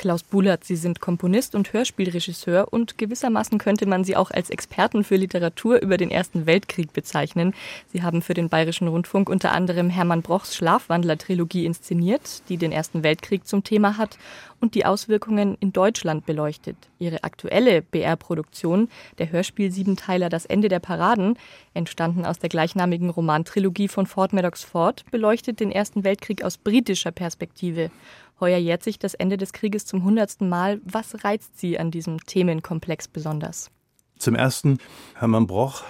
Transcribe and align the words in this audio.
Klaus 0.00 0.22
Bullert, 0.22 0.64
Sie 0.64 0.76
sind 0.76 1.00
Komponist 1.00 1.54
und 1.54 1.74
Hörspielregisseur 1.74 2.68
und 2.72 2.96
gewissermaßen 2.96 3.58
könnte 3.58 3.84
man 3.84 4.02
Sie 4.02 4.16
auch 4.16 4.30
als 4.30 4.48
Experten 4.48 5.04
für 5.04 5.16
Literatur 5.16 5.82
über 5.82 5.98
den 5.98 6.10
Ersten 6.10 6.46
Weltkrieg 6.46 6.94
bezeichnen. 6.94 7.52
Sie 7.92 8.02
haben 8.02 8.22
für 8.22 8.32
den 8.32 8.48
Bayerischen 8.48 8.88
Rundfunk 8.88 9.28
unter 9.28 9.52
anderem 9.52 9.90
Hermann 9.90 10.22
Brochs 10.22 10.56
Schlafwandler-Trilogie 10.56 11.66
inszeniert, 11.66 12.48
die 12.48 12.56
den 12.56 12.72
Ersten 12.72 13.02
Weltkrieg 13.02 13.46
zum 13.46 13.62
Thema 13.62 13.98
hat 13.98 14.16
und 14.58 14.74
die 14.74 14.86
Auswirkungen 14.86 15.58
in 15.60 15.74
Deutschland 15.74 16.24
beleuchtet. 16.24 16.76
Ihre 16.98 17.22
aktuelle 17.22 17.82
BR-Produktion, 17.82 18.88
der 19.18 19.30
Hörspiel 19.30 19.70
Siebenteiler 19.70 20.30
Das 20.30 20.46
Ende 20.46 20.70
der 20.70 20.80
Paraden, 20.80 21.38
entstanden 21.74 22.24
aus 22.24 22.38
der 22.38 22.48
gleichnamigen 22.48 23.10
Romantrilogie 23.10 23.88
von 23.88 24.06
Ford 24.06 24.32
Maddox 24.32 24.64
Ford, 24.64 25.04
beleuchtet 25.10 25.60
den 25.60 25.70
Ersten 25.70 26.04
Weltkrieg 26.04 26.42
aus 26.42 26.56
britischer 26.56 27.10
Perspektive 27.10 27.90
Heuer 28.40 28.58
jährt 28.58 28.82
sich 28.82 28.98
das 28.98 29.14
Ende 29.14 29.36
des 29.36 29.52
Krieges 29.52 29.86
zum 29.86 30.04
hundertsten 30.04 30.48
Mal. 30.48 30.80
Was 30.84 31.24
reizt 31.24 31.58
Sie 31.58 31.78
an 31.78 31.90
diesem 31.90 32.24
Themenkomplex 32.24 33.08
besonders? 33.08 33.70
Zum 34.18 34.34
Ersten, 34.34 34.78
Hermann 35.14 35.46
Broch 35.46 35.82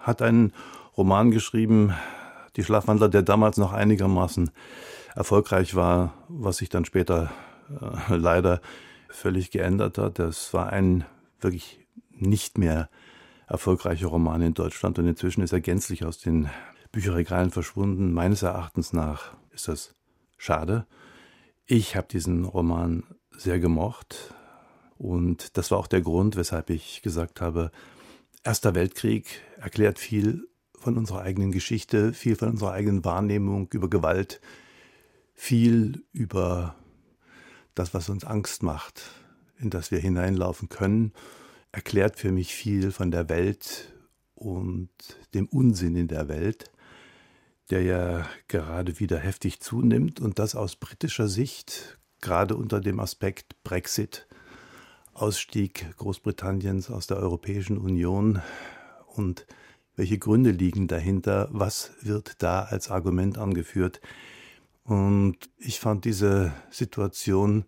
hat 0.00 0.22
einen 0.22 0.52
Roman 0.96 1.30
geschrieben, 1.30 1.94
Die 2.56 2.64
Schlafwandler, 2.64 3.10
der 3.10 3.22
damals 3.22 3.58
noch 3.58 3.74
einigermaßen 3.74 4.50
erfolgreich 5.14 5.74
war, 5.74 6.14
was 6.28 6.56
sich 6.56 6.70
dann 6.70 6.86
später 6.86 7.30
äh, 8.08 8.16
leider 8.16 8.60
völlig 9.10 9.50
geändert 9.50 9.98
hat. 9.98 10.18
Das 10.18 10.54
war 10.54 10.70
ein 10.70 11.04
wirklich 11.40 11.86
nicht 12.10 12.56
mehr 12.56 12.88
erfolgreicher 13.46 14.08
Roman 14.08 14.42
in 14.42 14.54
Deutschland 14.54 14.98
und 14.98 15.06
inzwischen 15.06 15.42
ist 15.42 15.52
er 15.52 15.60
gänzlich 15.60 16.04
aus 16.04 16.18
den 16.18 16.48
Bücherregalen 16.92 17.50
verschwunden. 17.50 18.12
Meines 18.12 18.42
Erachtens 18.42 18.92
nach 18.92 19.34
ist 19.52 19.68
das 19.68 19.94
schade. 20.38 20.86
Ich 21.68 21.96
habe 21.96 22.06
diesen 22.06 22.44
Roman 22.44 23.02
sehr 23.36 23.58
gemocht 23.58 24.32
und 24.98 25.56
das 25.56 25.72
war 25.72 25.78
auch 25.78 25.88
der 25.88 26.00
Grund, 26.00 26.36
weshalb 26.36 26.70
ich 26.70 27.02
gesagt 27.02 27.40
habe, 27.40 27.72
Erster 28.44 28.76
Weltkrieg 28.76 29.42
erklärt 29.56 29.98
viel 29.98 30.46
von 30.78 30.96
unserer 30.96 31.22
eigenen 31.22 31.50
Geschichte, 31.50 32.12
viel 32.12 32.36
von 32.36 32.50
unserer 32.50 32.70
eigenen 32.70 33.04
Wahrnehmung 33.04 33.68
über 33.72 33.90
Gewalt, 33.90 34.40
viel 35.34 36.04
über 36.12 36.76
das, 37.74 37.92
was 37.94 38.08
uns 38.10 38.24
Angst 38.24 38.62
macht, 38.62 39.02
in 39.58 39.68
das 39.68 39.90
wir 39.90 39.98
hineinlaufen 39.98 40.68
können, 40.68 41.12
erklärt 41.72 42.16
für 42.16 42.30
mich 42.30 42.54
viel 42.54 42.92
von 42.92 43.10
der 43.10 43.28
Welt 43.28 43.92
und 44.36 44.90
dem 45.34 45.48
Unsinn 45.48 45.96
in 45.96 46.06
der 46.06 46.28
Welt 46.28 46.70
der 47.70 47.82
ja 47.82 48.26
gerade 48.48 49.00
wieder 49.00 49.18
heftig 49.18 49.60
zunimmt 49.60 50.20
und 50.20 50.38
das 50.38 50.54
aus 50.54 50.76
britischer 50.76 51.28
Sicht, 51.28 51.98
gerade 52.20 52.56
unter 52.56 52.80
dem 52.80 53.00
Aspekt 53.00 53.62
Brexit, 53.64 54.26
Ausstieg 55.14 55.96
Großbritanniens 55.96 56.90
aus 56.90 57.06
der 57.06 57.16
Europäischen 57.16 57.78
Union. 57.78 58.42
Und 59.06 59.46
welche 59.96 60.18
Gründe 60.18 60.50
liegen 60.50 60.88
dahinter, 60.88 61.48
was 61.50 61.92
wird 62.02 62.42
da 62.42 62.62
als 62.62 62.90
Argument 62.90 63.38
angeführt. 63.38 64.00
Und 64.84 65.36
ich 65.56 65.80
fand 65.80 66.04
diese 66.04 66.52
Situation 66.70 67.64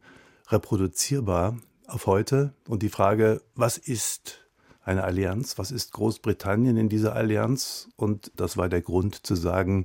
reproduzierbar 0.48 1.58
auf 1.86 2.06
heute. 2.06 2.52
Und 2.68 2.82
die 2.82 2.90
Frage, 2.90 3.42
was 3.54 3.78
ist 3.78 4.47
eine 4.88 5.04
Allianz. 5.04 5.58
Was 5.58 5.70
ist 5.70 5.92
Großbritannien 5.92 6.76
in 6.76 6.88
dieser 6.88 7.14
Allianz? 7.14 7.88
Und 7.96 8.32
das 8.36 8.56
war 8.56 8.68
der 8.68 8.80
Grund 8.80 9.26
zu 9.26 9.36
sagen, 9.36 9.84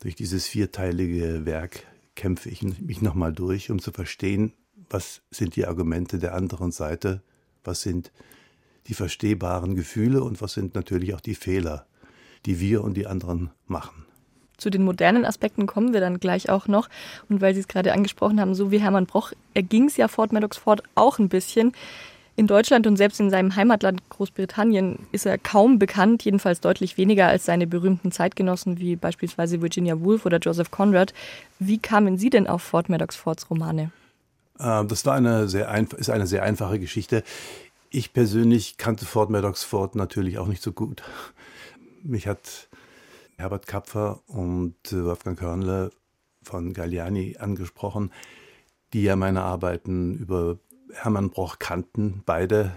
durch 0.00 0.14
dieses 0.14 0.46
vierteilige 0.46 1.46
Werk 1.46 1.84
kämpfe 2.14 2.50
ich 2.50 2.62
mich 2.62 3.02
nochmal 3.02 3.32
durch, 3.32 3.70
um 3.70 3.80
zu 3.80 3.92
verstehen, 3.92 4.52
was 4.88 5.22
sind 5.30 5.56
die 5.56 5.66
Argumente 5.66 6.18
der 6.18 6.34
anderen 6.34 6.70
Seite, 6.70 7.22
was 7.64 7.82
sind 7.82 8.12
die 8.86 8.94
verstehbaren 8.94 9.74
Gefühle 9.74 10.22
und 10.22 10.40
was 10.40 10.52
sind 10.52 10.74
natürlich 10.74 11.14
auch 11.14 11.20
die 11.20 11.34
Fehler, 11.34 11.86
die 12.46 12.60
wir 12.60 12.82
und 12.82 12.94
die 12.94 13.06
anderen 13.06 13.50
machen. 13.66 14.04
Zu 14.56 14.68
den 14.68 14.84
modernen 14.84 15.24
Aspekten 15.24 15.66
kommen 15.66 15.94
wir 15.94 16.00
dann 16.00 16.20
gleich 16.20 16.50
auch 16.50 16.68
noch. 16.68 16.90
Und 17.30 17.40
weil 17.40 17.54
Sie 17.54 17.60
es 17.60 17.68
gerade 17.68 17.94
angesprochen 17.94 18.40
haben, 18.40 18.54
so 18.54 18.70
wie 18.70 18.80
Hermann 18.80 19.06
Broch, 19.06 19.32
erging 19.54 19.86
es 19.86 19.96
ja 19.96 20.06
Fort 20.06 20.32
Maddox 20.32 20.58
Ford 20.58 20.82
auch 20.94 21.18
ein 21.18 21.30
bisschen. 21.30 21.72
In 22.36 22.46
Deutschland 22.46 22.86
und 22.86 22.96
selbst 22.96 23.20
in 23.20 23.30
seinem 23.30 23.54
Heimatland 23.56 24.08
Großbritannien 24.08 25.06
ist 25.12 25.26
er 25.26 25.36
kaum 25.36 25.78
bekannt, 25.78 26.24
jedenfalls 26.24 26.60
deutlich 26.60 26.96
weniger 26.96 27.26
als 27.26 27.44
seine 27.44 27.66
berühmten 27.66 28.12
Zeitgenossen 28.12 28.78
wie 28.78 28.96
beispielsweise 28.96 29.60
Virginia 29.60 30.00
Woolf 30.00 30.24
oder 30.26 30.38
Joseph 30.38 30.70
Conrad. 30.70 31.12
Wie 31.58 31.78
kamen 31.78 32.18
Sie 32.18 32.30
denn 32.30 32.46
auf 32.46 32.62
Fort 32.62 32.88
Maddox 32.88 33.16
Fords 33.16 33.50
Romane? 33.50 33.90
Ähm, 34.58 34.88
das 34.88 35.04
war 35.04 35.14
eine 35.14 35.48
sehr 35.48 35.74
ist 35.96 36.10
eine 36.10 36.26
sehr 36.26 36.42
einfache 36.42 36.78
Geschichte. 36.78 37.24
Ich 37.90 38.12
persönlich 38.12 38.76
kannte 38.76 39.04
Fort 39.04 39.30
Maddox 39.30 39.64
Fort 39.64 39.96
natürlich 39.96 40.38
auch 40.38 40.46
nicht 40.46 40.62
so 40.62 40.72
gut. 40.72 41.02
Mich 42.02 42.26
hat 42.26 42.68
Herbert 43.36 43.66
Kapfer 43.66 44.20
und 44.26 44.76
Wolfgang 44.90 45.38
Körnle 45.38 45.90
von 46.42 46.72
Galliani 46.72 47.36
angesprochen, 47.38 48.12
die 48.92 49.02
ja 49.02 49.16
meine 49.16 49.42
Arbeiten 49.42 50.14
über 50.14 50.58
Hermann 50.94 51.30
Broch 51.30 51.58
kannten, 51.58 52.22
beide. 52.26 52.72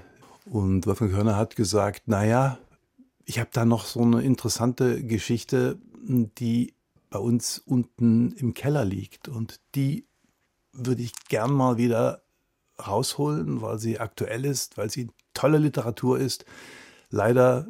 Und 0.45 0.85
Wolfgang 0.87 1.11
Körner 1.11 1.37
hat 1.37 1.55
gesagt, 1.55 2.07
naja, 2.07 2.57
ich 3.25 3.39
habe 3.39 3.49
da 3.53 3.65
noch 3.65 3.85
so 3.85 4.01
eine 4.01 4.21
interessante 4.21 5.03
Geschichte, 5.03 5.79
die 6.01 6.73
bei 7.09 7.19
uns 7.19 7.59
unten 7.59 8.33
im 8.33 8.53
Keller 8.53 8.85
liegt. 8.85 9.27
Und 9.29 9.59
die 9.75 10.07
würde 10.73 11.03
ich 11.03 11.13
gern 11.29 11.53
mal 11.53 11.77
wieder 11.77 12.23
rausholen, 12.85 13.61
weil 13.61 13.79
sie 13.79 13.99
aktuell 13.99 14.45
ist, 14.45 14.77
weil 14.77 14.89
sie 14.89 15.09
tolle 15.33 15.59
Literatur 15.59 16.19
ist. 16.19 16.45
Leider 17.09 17.67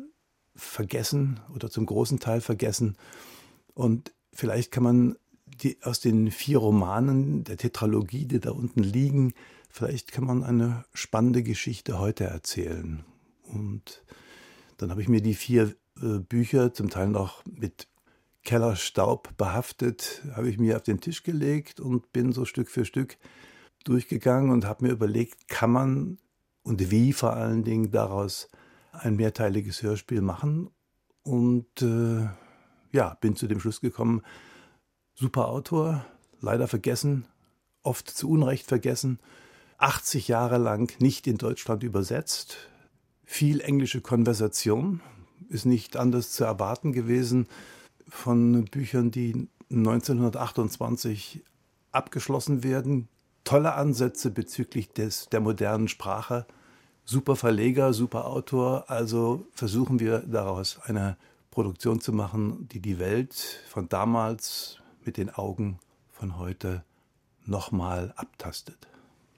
vergessen 0.56 1.40
oder 1.54 1.70
zum 1.70 1.86
großen 1.86 2.20
Teil 2.20 2.42
vergessen. 2.42 2.96
Und 3.74 4.14
vielleicht 4.31 4.72
kann 4.72 4.84
man 4.84 5.16
die, 5.58 5.78
aus 5.84 6.00
den 6.00 6.31
vier 6.31 6.59
Romanen 6.59 7.44
der 7.44 7.58
Tetralogie, 7.58 8.25
die 8.25 8.40
da 8.40 8.52
unten 8.52 8.84
liegen, 8.84 9.34
vielleicht 9.69 10.12
kann 10.12 10.25
man 10.25 10.44
eine 10.44 10.86
spannende 10.94 11.44
Geschichte 11.44 12.00
heute 12.00 12.25
erzählen. 12.25 13.03
Und 13.44 14.03
dann 14.78 14.92
habe 14.92 15.02
ich 15.02 15.09
mir 15.09 15.22
die 15.22 15.36
vier 15.36 15.75
äh, 16.02 16.19
Bücher, 16.19 16.74
zum 16.74 16.90
Teil 16.90 17.08
noch 17.08 17.44
mit 17.46 17.88
Kellerstaub 18.44 19.36
behaftet, 19.38 20.22
habe 20.36 20.50
ich 20.50 20.58
mir 20.58 20.75
auf 20.75 20.84
den 20.84 21.00
Tisch 21.00 21.24
gelegt 21.24 21.80
und 21.80 22.12
bin 22.12 22.34
so 22.34 22.46
Stück 22.46 22.69
für 22.69 22.86
Stück 22.86 23.18
durchgegangen 23.86 24.52
und 24.52 24.66
habe 24.66 24.86
mir 24.86 24.92
überlegt, 24.92 25.47
kann 25.47 25.72
man 25.72 26.18
und 26.63 26.92
wie 26.92 27.13
vor 27.13 27.34
allen 27.34 27.63
Dingen 27.63 27.92
daraus 27.92 28.50
ein 28.92 29.16
mehrteiliges 29.16 29.81
Hörspiel 29.81 30.22
machen. 30.22 30.69
Und 31.24 31.81
äh, 31.81 32.28
ja, 32.92 33.18
bin 33.22 33.36
zu 33.36 33.47
dem 33.47 33.59
Schluss 33.59 33.81
gekommen, 33.81 34.22
super 35.16 35.47
Autor, 35.47 36.06
leider 36.41 36.68
vergessen, 36.68 37.25
oft 37.84 38.09
zu 38.09 38.29
Unrecht 38.29 38.66
vergessen, 38.66 39.19
80 39.78 40.28
Jahre 40.28 40.57
lang 40.57 40.94
nicht 41.00 41.28
in 41.28 41.38
Deutschland 41.38 41.84
übersetzt. 41.84 42.57
Viel 43.25 43.62
englische 43.62 44.01
Konversation 44.01 45.01
ist 45.50 45.66
nicht 45.66 45.97
anders 45.97 46.31
zu 46.31 46.44
erwarten 46.44 46.94
gewesen 46.94 47.47
von 48.07 48.66
Büchern, 48.66 49.12
die 49.12 49.47
1928 49.69 51.44
abgeschlossen 51.91 52.63
werden. 52.63 53.07
Tolle 53.44 53.74
Ansätze 53.74 54.31
bezüglich 54.31 54.90
des, 54.91 55.30
der 55.30 55.41
modernen 55.41 55.88
Sprache. 55.88 56.45
Super 57.06 57.35
Verleger, 57.35 57.94
super 57.94 58.27
Autor. 58.27 58.89
Also 58.89 59.45
versuchen 59.51 60.00
wir 60.00 60.19
daraus 60.19 60.80
eine 60.83 61.18
Produktion 61.51 62.00
zu 62.00 62.13
machen, 62.13 62.68
die 62.69 62.80
die 62.80 63.00
Welt 63.00 63.62
von 63.68 63.89
damals 63.89 64.80
mit 65.05 65.17
den 65.17 65.29
Augen 65.29 65.79
von 66.11 66.38
heute 66.38 66.83
nochmal 67.45 68.13
abtastet 68.15 68.88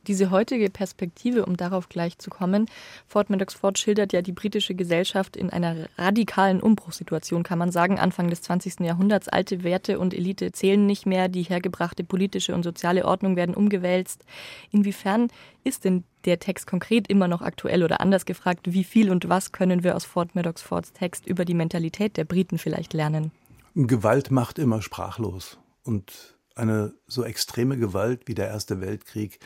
diese 0.08 0.32
heutige 0.32 0.70
Perspektive, 0.70 1.46
um 1.46 1.58
darauf 1.58 1.90
gleich 1.90 2.18
zu 2.18 2.30
kommen, 2.30 2.68
Ford 3.08 3.30
Maddox 3.30 3.54
Ford 3.54 3.78
schildert 3.78 4.14
ja 4.14 4.22
die 4.22 4.32
britische 4.32 4.76
Gesellschaft 4.76 5.36
in 5.36 5.50
einer 5.50 5.88
radikalen 5.98 6.62
Umbruchssituation, 6.62 7.44
kann 7.44 7.60
man 7.60 7.72
sagen, 7.72 8.00
Anfang 8.00 8.30
des 8.30 8.42
20. 8.44 8.82
Jahrhunderts. 8.82 9.28
Alte 9.28 9.64
Werte 9.64 10.00
und 10.00 10.14
Elite 10.14 10.52
zählen 10.52 10.86
nicht 10.86 11.06
mehr, 11.06 11.28
die 11.28 11.44
hergebrachte 11.44 12.04
politische 12.04 12.54
und 12.54 12.64
soziale 12.64 13.06
Ordnung 13.06 13.36
werden 13.36 13.56
umgewälzt. 13.56 14.24
Inwiefern 14.72 15.30
ist 15.64 15.86
denn 15.86 16.04
der 16.26 16.40
Text 16.40 16.68
konkret 16.68 17.08
immer 17.08 17.28
noch 17.28 17.42
aktuell 17.42 17.84
oder 17.84 18.02
anders 18.02 18.26
gefragt, 18.26 18.74
wie 18.74 18.84
viel 18.84 19.12
und 19.12 19.30
was 19.30 19.52
können 19.52 19.84
wir 19.84 19.96
aus 19.96 20.06
Ford 20.06 20.36
Maddox 20.36 20.62
Fords 20.62 20.94
Text 20.94 21.28
über 21.28 21.46
die 21.46 21.54
Mentalität 21.54 22.18
der 22.18 22.26
Briten 22.26 22.58
vielleicht 22.58 22.94
lernen? 22.94 23.32
Gewalt 23.76 24.32
macht 24.32 24.58
immer 24.58 24.82
sprachlos 24.82 25.58
und 25.84 26.38
eine 26.56 26.94
so 27.08 27.24
extreme 27.24 27.78
Gewalt 27.78 28.28
wie 28.28 28.34
der 28.34 28.48
Erste 28.48 28.80
Weltkrieg 28.80 29.40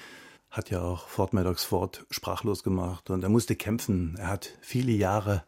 hat 0.52 0.70
ja 0.70 0.81
auch 0.81 1.08
Fort 1.08 1.34
Maddox 1.34 1.64
Ford 1.64 2.06
sprachlos 2.12 2.64
gemacht 2.64 3.10
und 3.10 3.24
er 3.24 3.30
musste 3.30 3.56
kämpfen. 3.56 4.16
Er 4.18 4.28
hat 4.28 4.58
viele 4.62 4.92
Jahre 4.92 5.44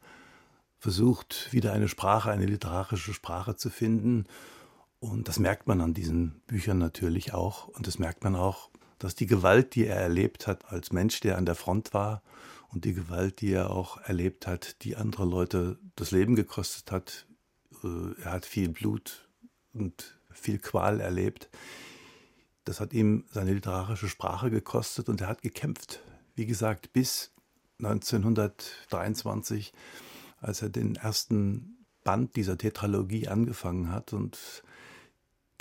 versucht, 0.80 1.50
wieder 1.52 1.74
eine 1.74 1.88
Sprache, 1.88 2.32
eine 2.32 2.48
literarische 2.48 3.14
Sprache 3.14 3.56
zu 3.56 3.70
finden. 3.70 4.26
Und 5.00 5.28
das 5.28 5.38
merkt 5.38 5.68
man 5.68 5.80
an 5.80 5.94
diesen 5.94 6.42
Büchern 6.48 6.80
natürlich 6.80 7.34
auch. 7.36 7.68
Und 7.68 7.86
das 7.86 8.00
merkt 8.00 8.24
man 8.24 8.36
auch, 8.36 8.70
dass 8.98 9.16
die 9.16 9.28
Gewalt, 9.28 9.76
die 9.76 9.86
er 9.86 9.98
erlebt 9.98 10.48
hat 10.48 10.72
als 10.72 10.92
Mensch, 10.92 11.20
der 11.20 11.38
an 11.38 11.46
der 11.46 11.56
Front 11.56 11.94
war, 11.94 12.24
und 12.70 12.86
die 12.86 12.94
Gewalt, 12.94 13.42
die 13.42 13.52
er 13.52 13.72
auch 13.72 13.98
erlebt 14.02 14.48
hat, 14.48 14.82
die 14.84 14.96
andere 14.96 15.26
Leute 15.26 15.78
das 15.96 16.12
Leben 16.12 16.36
gekostet 16.36 16.92
hat, 16.92 17.28
er 17.84 18.32
hat 18.32 18.46
viel 18.46 18.70
Blut 18.70 19.28
und 19.74 20.20
viel 20.32 20.60
Qual 20.60 21.00
erlebt. 21.00 21.50
Das 22.64 22.80
hat 22.80 22.94
ihm 22.94 23.26
seine 23.32 23.54
literarische 23.54 24.08
Sprache 24.08 24.52
gekostet 24.52 25.10
und 25.10 25.22
er 25.22 25.28
hat 25.28 25.42
gekämpft. 25.42 26.02
Wie 26.36 26.46
gesagt, 26.46 26.94
bis 26.94 27.32
1923 27.80 29.74
als 30.42 30.62
er 30.62 30.70
den 30.70 30.96
ersten 30.96 31.86
Band 32.04 32.36
dieser 32.36 32.58
Tetralogie 32.58 33.28
angefangen 33.28 33.92
hat 33.92 34.12
und 34.12 34.64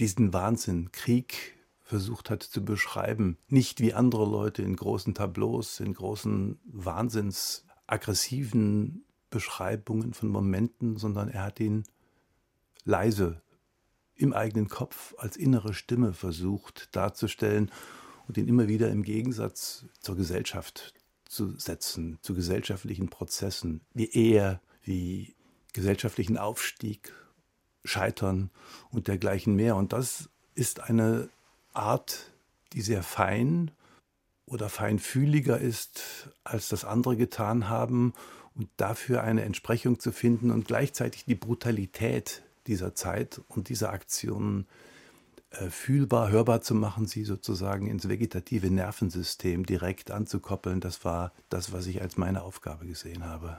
diesen 0.00 0.32
Wahnsinn, 0.32 0.90
Krieg 0.90 1.58
versucht 1.82 2.30
hat 2.30 2.42
zu 2.42 2.64
beschreiben. 2.64 3.36
Nicht 3.48 3.80
wie 3.80 3.92
andere 3.92 4.24
Leute 4.24 4.62
in 4.62 4.76
großen 4.76 5.12
Tableaus, 5.12 5.80
in 5.80 5.92
großen 5.92 6.58
wahnsinnsaggressiven 6.64 9.04
Beschreibungen 9.28 10.14
von 10.14 10.30
Momenten, 10.30 10.96
sondern 10.96 11.28
er 11.28 11.42
hat 11.42 11.60
ihn 11.60 11.84
leise 12.84 13.42
im 14.14 14.32
eigenen 14.32 14.68
Kopf 14.68 15.14
als 15.18 15.36
innere 15.36 15.74
Stimme 15.74 16.12
versucht 16.12 16.94
darzustellen 16.94 17.70
und 18.28 18.36
ihn 18.36 18.48
immer 18.48 18.68
wieder 18.68 18.90
im 18.90 19.02
Gegensatz 19.02 19.86
zur 20.00 20.16
Gesellschaft 20.16 20.94
zu 21.24 21.58
setzen, 21.58 22.18
zu 22.22 22.34
gesellschaftlichen 22.34 23.08
Prozessen, 23.08 23.80
wie 23.94 24.10
er 24.10 24.60
wie 24.82 25.34
gesellschaftlichen 25.72 26.38
Aufstieg, 26.38 27.12
Scheitern 27.84 28.50
und 28.90 29.08
dergleichen 29.08 29.54
mehr. 29.54 29.76
Und 29.76 29.92
das 29.92 30.28
ist 30.54 30.80
eine 30.80 31.30
Art, 31.72 32.30
die 32.72 32.82
sehr 32.82 33.02
fein 33.02 33.70
oder 34.44 34.68
feinfühliger 34.68 35.58
ist, 35.58 36.28
als 36.44 36.68
das 36.68 36.84
andere 36.84 37.16
getan 37.16 37.68
haben 37.68 38.12
und 38.54 38.68
dafür 38.76 39.22
eine 39.22 39.42
Entsprechung 39.42 39.98
zu 39.98 40.12
finden 40.12 40.50
und 40.50 40.66
gleichzeitig 40.66 41.24
die 41.24 41.36
Brutalität 41.36 42.42
dieser 42.70 42.94
Zeit 42.94 43.42
und 43.48 43.68
dieser 43.68 43.90
Aktionen 43.90 44.66
äh, 45.50 45.68
fühlbar, 45.68 46.30
hörbar 46.30 46.62
zu 46.62 46.74
machen, 46.74 47.06
sie 47.06 47.24
sozusagen 47.24 47.86
ins 47.86 48.08
vegetative 48.08 48.70
Nervensystem 48.70 49.66
direkt 49.66 50.10
anzukoppeln, 50.10 50.80
das 50.80 51.04
war 51.04 51.32
das, 51.50 51.72
was 51.72 51.86
ich 51.86 52.00
als 52.00 52.16
meine 52.16 52.42
Aufgabe 52.42 52.86
gesehen 52.86 53.24
habe 53.24 53.58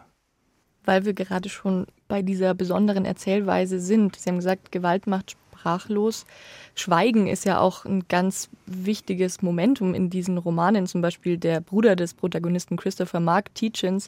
weil 0.86 1.06
wir 1.06 1.14
gerade 1.14 1.50
schon 1.50 1.88
bei 2.08 2.22
dieser 2.22 2.54
besonderen 2.54 3.06
Erzählweise 3.06 3.80
sind. 3.80 4.16
Sie 4.16 4.30
haben 4.30 4.38
gesagt, 4.38 4.72
Gewalt 4.72 5.08
macht 5.08 5.32
sprachlos. 5.32 6.26
Schweigen 6.74 7.28
ist 7.28 7.46
ja 7.46 7.60
auch 7.60 7.86
ein 7.86 8.08
ganz 8.08 8.50
wichtiges 8.66 9.42
Momentum 9.42 9.94
in 9.94 10.10
diesen 10.10 10.38
Romanen. 10.38 10.88
Zum 10.88 11.02
Beispiel 11.02 11.38
der 11.38 11.62
Bruder 11.62 11.96
des 11.96 12.14
Protagonisten 12.14 12.78
Christopher 12.78 13.20
Mark 13.20 13.54
Teachins, 13.54 14.08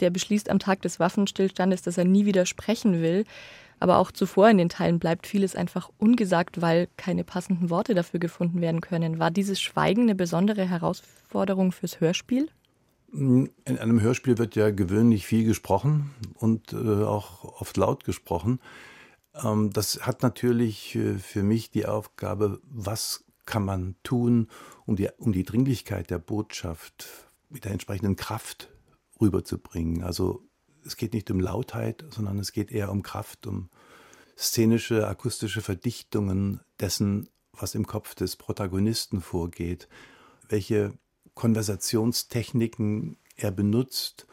der 0.00 0.10
beschließt 0.10 0.50
am 0.50 0.58
Tag 0.58 0.82
des 0.82 0.98
Waffenstillstandes, 0.98 1.82
dass 1.82 1.98
er 1.98 2.04
nie 2.04 2.26
wieder 2.26 2.46
sprechen 2.46 3.00
will. 3.00 3.24
Aber 3.80 3.98
auch 3.98 4.10
zuvor 4.10 4.50
in 4.50 4.58
den 4.58 4.68
Teilen 4.68 4.98
bleibt 4.98 5.26
vieles 5.26 5.54
einfach 5.54 5.90
ungesagt, 5.98 6.60
weil 6.60 6.88
keine 6.96 7.24
passenden 7.24 7.70
Worte 7.70 7.94
dafür 7.94 8.20
gefunden 8.20 8.60
werden 8.60 8.80
können. 8.80 9.18
War 9.18 9.30
dieses 9.30 9.60
Schweigen 9.60 10.02
eine 10.02 10.14
besondere 10.14 10.68
Herausforderung 10.68 11.72
fürs 11.72 12.00
Hörspiel? 12.00 12.48
In 13.12 13.50
einem 13.66 14.00
Hörspiel 14.00 14.36
wird 14.36 14.54
ja 14.54 14.70
gewöhnlich 14.70 15.26
viel 15.26 15.44
gesprochen 15.44 16.10
und 16.34 16.72
äh, 16.74 17.04
auch 17.04 17.44
oft 17.60 17.76
laut 17.78 18.04
gesprochen. 18.04 18.60
Ähm, 19.42 19.70
das 19.72 20.06
hat 20.06 20.22
natürlich 20.22 20.94
äh, 20.94 21.14
für 21.14 21.42
mich 21.42 21.70
die 21.70 21.86
Aufgabe, 21.86 22.60
was 22.64 23.24
kann 23.46 23.64
man 23.64 23.94
tun, 24.02 24.48
um 24.84 24.96
die, 24.96 25.08
um 25.16 25.32
die 25.32 25.44
Dringlichkeit 25.44 26.10
der 26.10 26.18
Botschaft 26.18 27.08
mit 27.48 27.64
der 27.64 27.72
entsprechenden 27.72 28.16
Kraft 28.16 28.68
rüberzubringen. 29.20 30.02
Also 30.02 30.47
es 30.84 30.96
geht 30.96 31.14
nicht 31.14 31.30
um 31.30 31.40
Lautheit, 31.40 32.04
sondern 32.10 32.38
es 32.38 32.52
geht 32.52 32.70
eher 32.70 32.90
um 32.90 33.02
Kraft, 33.02 33.46
um 33.46 33.68
szenische, 34.36 35.06
akustische 35.06 35.60
Verdichtungen 35.60 36.60
dessen, 36.80 37.28
was 37.52 37.74
im 37.74 37.86
Kopf 37.86 38.14
des 38.14 38.36
Protagonisten 38.36 39.20
vorgeht, 39.20 39.88
welche 40.48 40.92
Konversationstechniken 41.34 43.16
er 43.36 43.50
benutzt, 43.50 44.26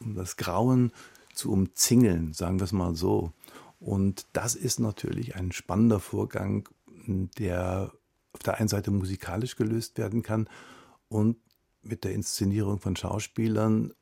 um 0.00 0.14
das 0.14 0.36
Grauen 0.36 0.92
zu 1.34 1.52
umzingeln, 1.52 2.32
sagen 2.32 2.58
wir 2.60 2.64
es 2.64 2.72
mal 2.72 2.94
so. 2.94 3.32
Und 3.78 4.26
das 4.32 4.54
ist 4.54 4.80
natürlich 4.80 5.34
ein 5.36 5.52
spannender 5.52 6.00
Vorgang, 6.00 6.68
der 7.06 7.92
auf 8.32 8.40
der 8.40 8.58
einen 8.58 8.68
Seite 8.68 8.90
musikalisch 8.90 9.56
gelöst 9.56 9.98
werden 9.98 10.22
kann 10.22 10.48
und 11.08 11.36
mit 11.82 12.04
der 12.04 12.12
Inszenierung 12.12 12.78
von 12.78 12.96
Schauspielern, 12.96 13.92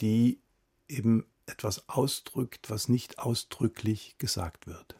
die 0.00 0.40
eben 0.88 1.24
etwas 1.50 1.88
ausdrückt, 1.88 2.70
was 2.70 2.88
nicht 2.88 3.18
ausdrücklich 3.18 4.16
gesagt 4.18 4.66
wird. 4.66 4.96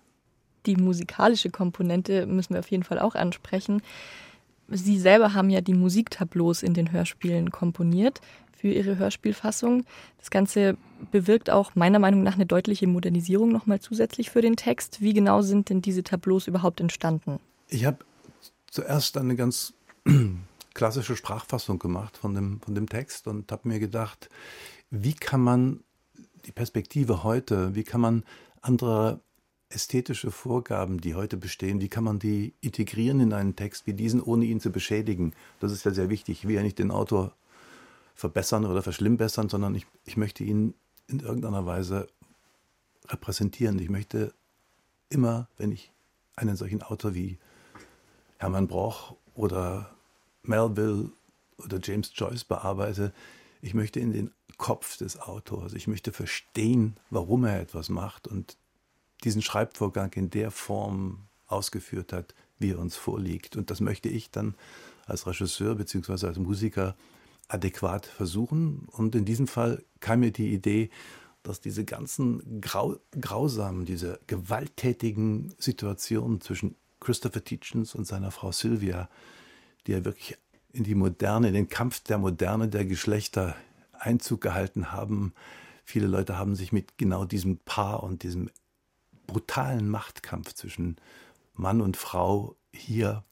Die 0.67 0.77
musikalische 0.77 1.51
Komponente 1.51 2.27
müssen 2.27 2.55
wir 2.55 2.61
auf 2.61 2.71
jeden 2.71 2.85
Fall 2.85 2.99
auch 2.99 3.15
ansprechen. 3.15 3.83
Sie 4.69 4.99
selber 4.99 5.35
haben 5.35 5.51
ja 5.51 5.61
die 5.61 5.75
Musiktableaus 5.75 6.63
in 6.63 6.75
den 6.75 6.93
Hörspielen 6.93 7.51
komponiert 7.51 8.21
für 8.61 8.69
Ihre 8.69 8.99
Hörspielfassung. 8.99 9.85
Das 10.19 10.31
Ganze 10.31 10.77
bewirkt 11.11 11.51
auch 11.51 11.75
meiner 11.75 11.99
Meinung 11.99 12.23
nach 12.23 12.35
eine 12.35 12.47
deutliche 12.47 12.87
Modernisierung 12.87 13.51
nochmal 13.51 13.81
zusätzlich 13.81 14.31
für 14.31 14.43
den 14.43 14.57
Text. 14.57 15.01
Wie 15.01 15.15
genau 15.15 15.41
sind 15.41 15.71
denn 15.71 15.81
diese 15.81 16.03
Tableaus 16.03 16.47
überhaupt 16.47 16.81
entstanden? 16.81 17.41
Ich 17.69 17.87
habe 17.87 18.05
zuerst 18.71 19.17
eine 19.17 19.35
ganz 19.35 19.73
klassische 20.75 21.17
Sprachfassung 21.17 21.79
gemacht 21.79 22.17
von 22.17 22.35
dem, 22.35 22.61
von 22.61 22.75
dem 22.75 22.89
Text 22.89 23.27
und 23.27 23.51
habe 23.51 23.67
mir 23.67 23.81
gedacht, 23.81 24.29
wie 24.91 25.15
kann 25.15 25.41
man 25.41 25.81
die 26.47 26.53
Perspektive 26.53 27.25
heute, 27.25 27.75
wie 27.75 27.85
kann 27.85 28.01
man 28.01 28.25
andere 28.61 29.21
ästhetische 29.69 30.31
Vorgaben, 30.31 31.01
die 31.01 31.15
heute 31.15 31.37
bestehen, 31.37 31.81
wie 31.81 31.89
kann 31.89 32.05
man 32.05 32.19
die 32.19 32.55
integrieren 32.61 33.21
in 33.21 33.33
einen 33.33 33.57
Text 33.57 33.87
wie 33.87 33.95
diesen, 33.95 34.21
ohne 34.21 34.45
ihn 34.45 34.61
zu 34.61 34.71
beschädigen? 34.71 35.33
Das 35.61 35.73
ist 35.73 35.85
ja 35.85 35.93
sehr 35.93 36.11
wichtig. 36.11 36.41
Ich 36.41 36.49
will 36.49 36.57
ja 36.57 36.63
nicht 36.63 36.79
den 36.79 36.91
Autor 36.91 37.35
verbessern 38.15 38.67
oder 38.67 38.83
verschlimmbessern, 38.83 39.49
sondern 39.49 39.75
ich, 39.75 39.87
ich 40.05 40.17
möchte 40.17 40.45
ihn 40.45 40.75
in 41.07 41.21
irgendeiner 41.21 41.67
Weise 41.67 42.09
repräsentieren. 43.09 43.79
Ich 43.79 43.89
möchte 43.89 44.35
immer, 45.09 45.49
wenn 45.57 45.73
ich 45.73 45.93
einen 46.37 46.57
solchen 46.57 46.83
Autor 46.83 47.15
wie 47.15 47.39
Hermann 48.39 48.69
Broch 48.69 49.15
oder 49.35 49.95
Melville 50.43 51.11
oder 51.59 51.79
James 51.83 52.13
Joyce 52.15 52.45
bearbeite, 52.45 53.13
ich 53.63 53.75
möchte 53.75 54.01
in 54.01 54.13
den 54.13 54.31
Kopf 54.61 54.99
des 54.99 55.19
Autors, 55.19 55.73
ich 55.73 55.89
möchte 55.89 56.13
verstehen, 56.13 56.97
warum 57.09 57.45
er 57.45 57.61
etwas 57.61 57.89
macht 57.89 58.29
und 58.29 58.59
diesen 59.25 59.41
Schreibvorgang 59.41 60.13
in 60.13 60.29
der 60.29 60.51
Form 60.51 61.29
ausgeführt 61.47 62.13
hat, 62.13 62.35
wie 62.59 62.73
er 62.73 62.79
uns 62.79 62.95
vorliegt. 62.95 63.57
Und 63.57 63.71
das 63.71 63.81
möchte 63.81 64.11
ich 64.11 64.31
dann 64.31 64.55
als 65.07 65.27
Regisseur 65.27 65.77
bzw. 65.77 66.27
als 66.27 66.39
Musiker 66.39 66.95
adäquat 67.49 68.05
versuchen. 68.05 68.87
Und 68.93 69.15
in 69.15 69.25
diesem 69.25 69.47
Fall 69.47 69.83
kam 69.99 70.21
mir 70.21 70.31
die 70.31 70.53
Idee, 70.53 70.91
dass 71.43 71.63
diese 71.63 71.87
ganzen 71.87 72.61
grau 72.61 72.99
grausamen, 73.19 73.87
diese 73.87 74.21
gewalttätigen 74.27 75.55
Situationen 75.59 76.43
zwischen 76.43 76.77
Christopher 77.01 77.43
Tietjens 77.43 77.95
und 77.95 78.07
seiner 78.07 78.31
Frau 78.31 78.53
Sylvia, 78.53 79.09
die 79.87 79.93
ja 79.93 80.05
wirklich 80.05 80.37
in 80.75 80.85
die 80.85 80.95
Moderne, 80.95 81.49
in 81.49 81.55
den 81.55 81.71
Kampf 81.71 82.01
der 82.01 82.19
Moderne 82.19 82.69
der 82.69 82.85
Geschlechter 82.85 83.57
Einzug 84.01 84.41
gehalten 84.41 84.93
haben. 84.93 85.35
Viele 85.85 86.07
Leute 86.07 86.39
haben 86.39 86.55
sich 86.55 86.73
mit 86.73 86.99
genau 86.99 87.25
diesem 87.25 87.59
Paar 87.59 88.03
und 88.03 88.23
diesem 88.23 88.51
brutalen 89.27 89.89
Machtkampf 89.89 90.55
zwischen 90.55 90.97
Mann 91.55 91.81
und 91.81 91.97
Frau 91.97 92.57
hier 92.73 93.25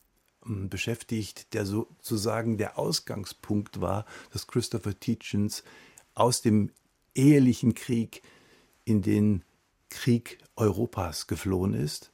ähm, 0.46 0.68
beschäftigt, 0.68 1.54
der 1.54 1.66
sozusagen 1.66 2.58
der 2.58 2.78
Ausgangspunkt 2.78 3.80
war, 3.80 4.04
dass 4.32 4.46
Christopher 4.46 4.98
Tietjens 4.98 5.64
aus 6.14 6.42
dem 6.42 6.70
ehelichen 7.14 7.74
Krieg 7.74 8.22
in 8.84 9.02
den 9.02 9.44
Krieg 9.90 10.38
Europas 10.56 11.26
geflohen 11.26 11.74
ist. 11.74 12.10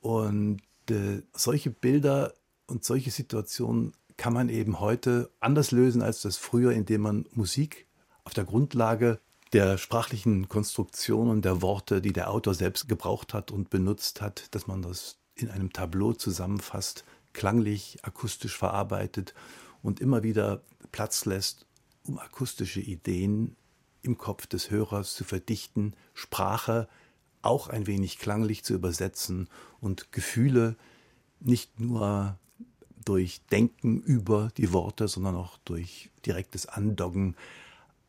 Und 0.00 0.60
äh, 0.90 1.22
solche 1.32 1.70
Bilder 1.70 2.34
und 2.66 2.84
solche 2.84 3.10
Situationen 3.10 3.92
kann 4.18 4.34
man 4.34 4.50
eben 4.50 4.80
heute 4.80 5.30
anders 5.40 5.70
lösen 5.70 6.02
als 6.02 6.20
das 6.20 6.36
früher, 6.36 6.72
indem 6.72 7.00
man 7.00 7.26
Musik 7.32 7.86
auf 8.24 8.34
der 8.34 8.44
Grundlage 8.44 9.20
der 9.54 9.78
sprachlichen 9.78 10.48
Konstruktion 10.48 11.30
und 11.30 11.44
der 11.44 11.62
Worte, 11.62 12.02
die 12.02 12.12
der 12.12 12.30
Autor 12.30 12.52
selbst 12.52 12.88
gebraucht 12.88 13.32
hat 13.32 13.50
und 13.50 13.70
benutzt 13.70 14.20
hat, 14.20 14.54
dass 14.54 14.66
man 14.66 14.82
das 14.82 15.18
in 15.34 15.48
einem 15.48 15.72
Tableau 15.72 16.12
zusammenfasst, 16.12 17.04
klanglich, 17.32 17.98
akustisch 18.02 18.58
verarbeitet 18.58 19.34
und 19.82 20.00
immer 20.00 20.22
wieder 20.22 20.62
Platz 20.92 21.24
lässt, 21.24 21.66
um 22.02 22.18
akustische 22.18 22.80
Ideen 22.80 23.56
im 24.02 24.18
Kopf 24.18 24.46
des 24.46 24.70
Hörers 24.70 25.14
zu 25.14 25.24
verdichten, 25.24 25.94
Sprache 26.12 26.88
auch 27.40 27.68
ein 27.68 27.86
wenig 27.86 28.18
klanglich 28.18 28.64
zu 28.64 28.74
übersetzen 28.74 29.48
und 29.80 30.12
Gefühle 30.12 30.76
nicht 31.40 31.78
nur 31.78 32.36
durch 33.08 33.40
Denken 33.50 34.00
über 34.02 34.50
die 34.58 34.72
Worte, 34.72 35.08
sondern 35.08 35.34
auch 35.34 35.56
durch 35.64 36.10
direktes 36.26 36.66
Andoggen 36.66 37.36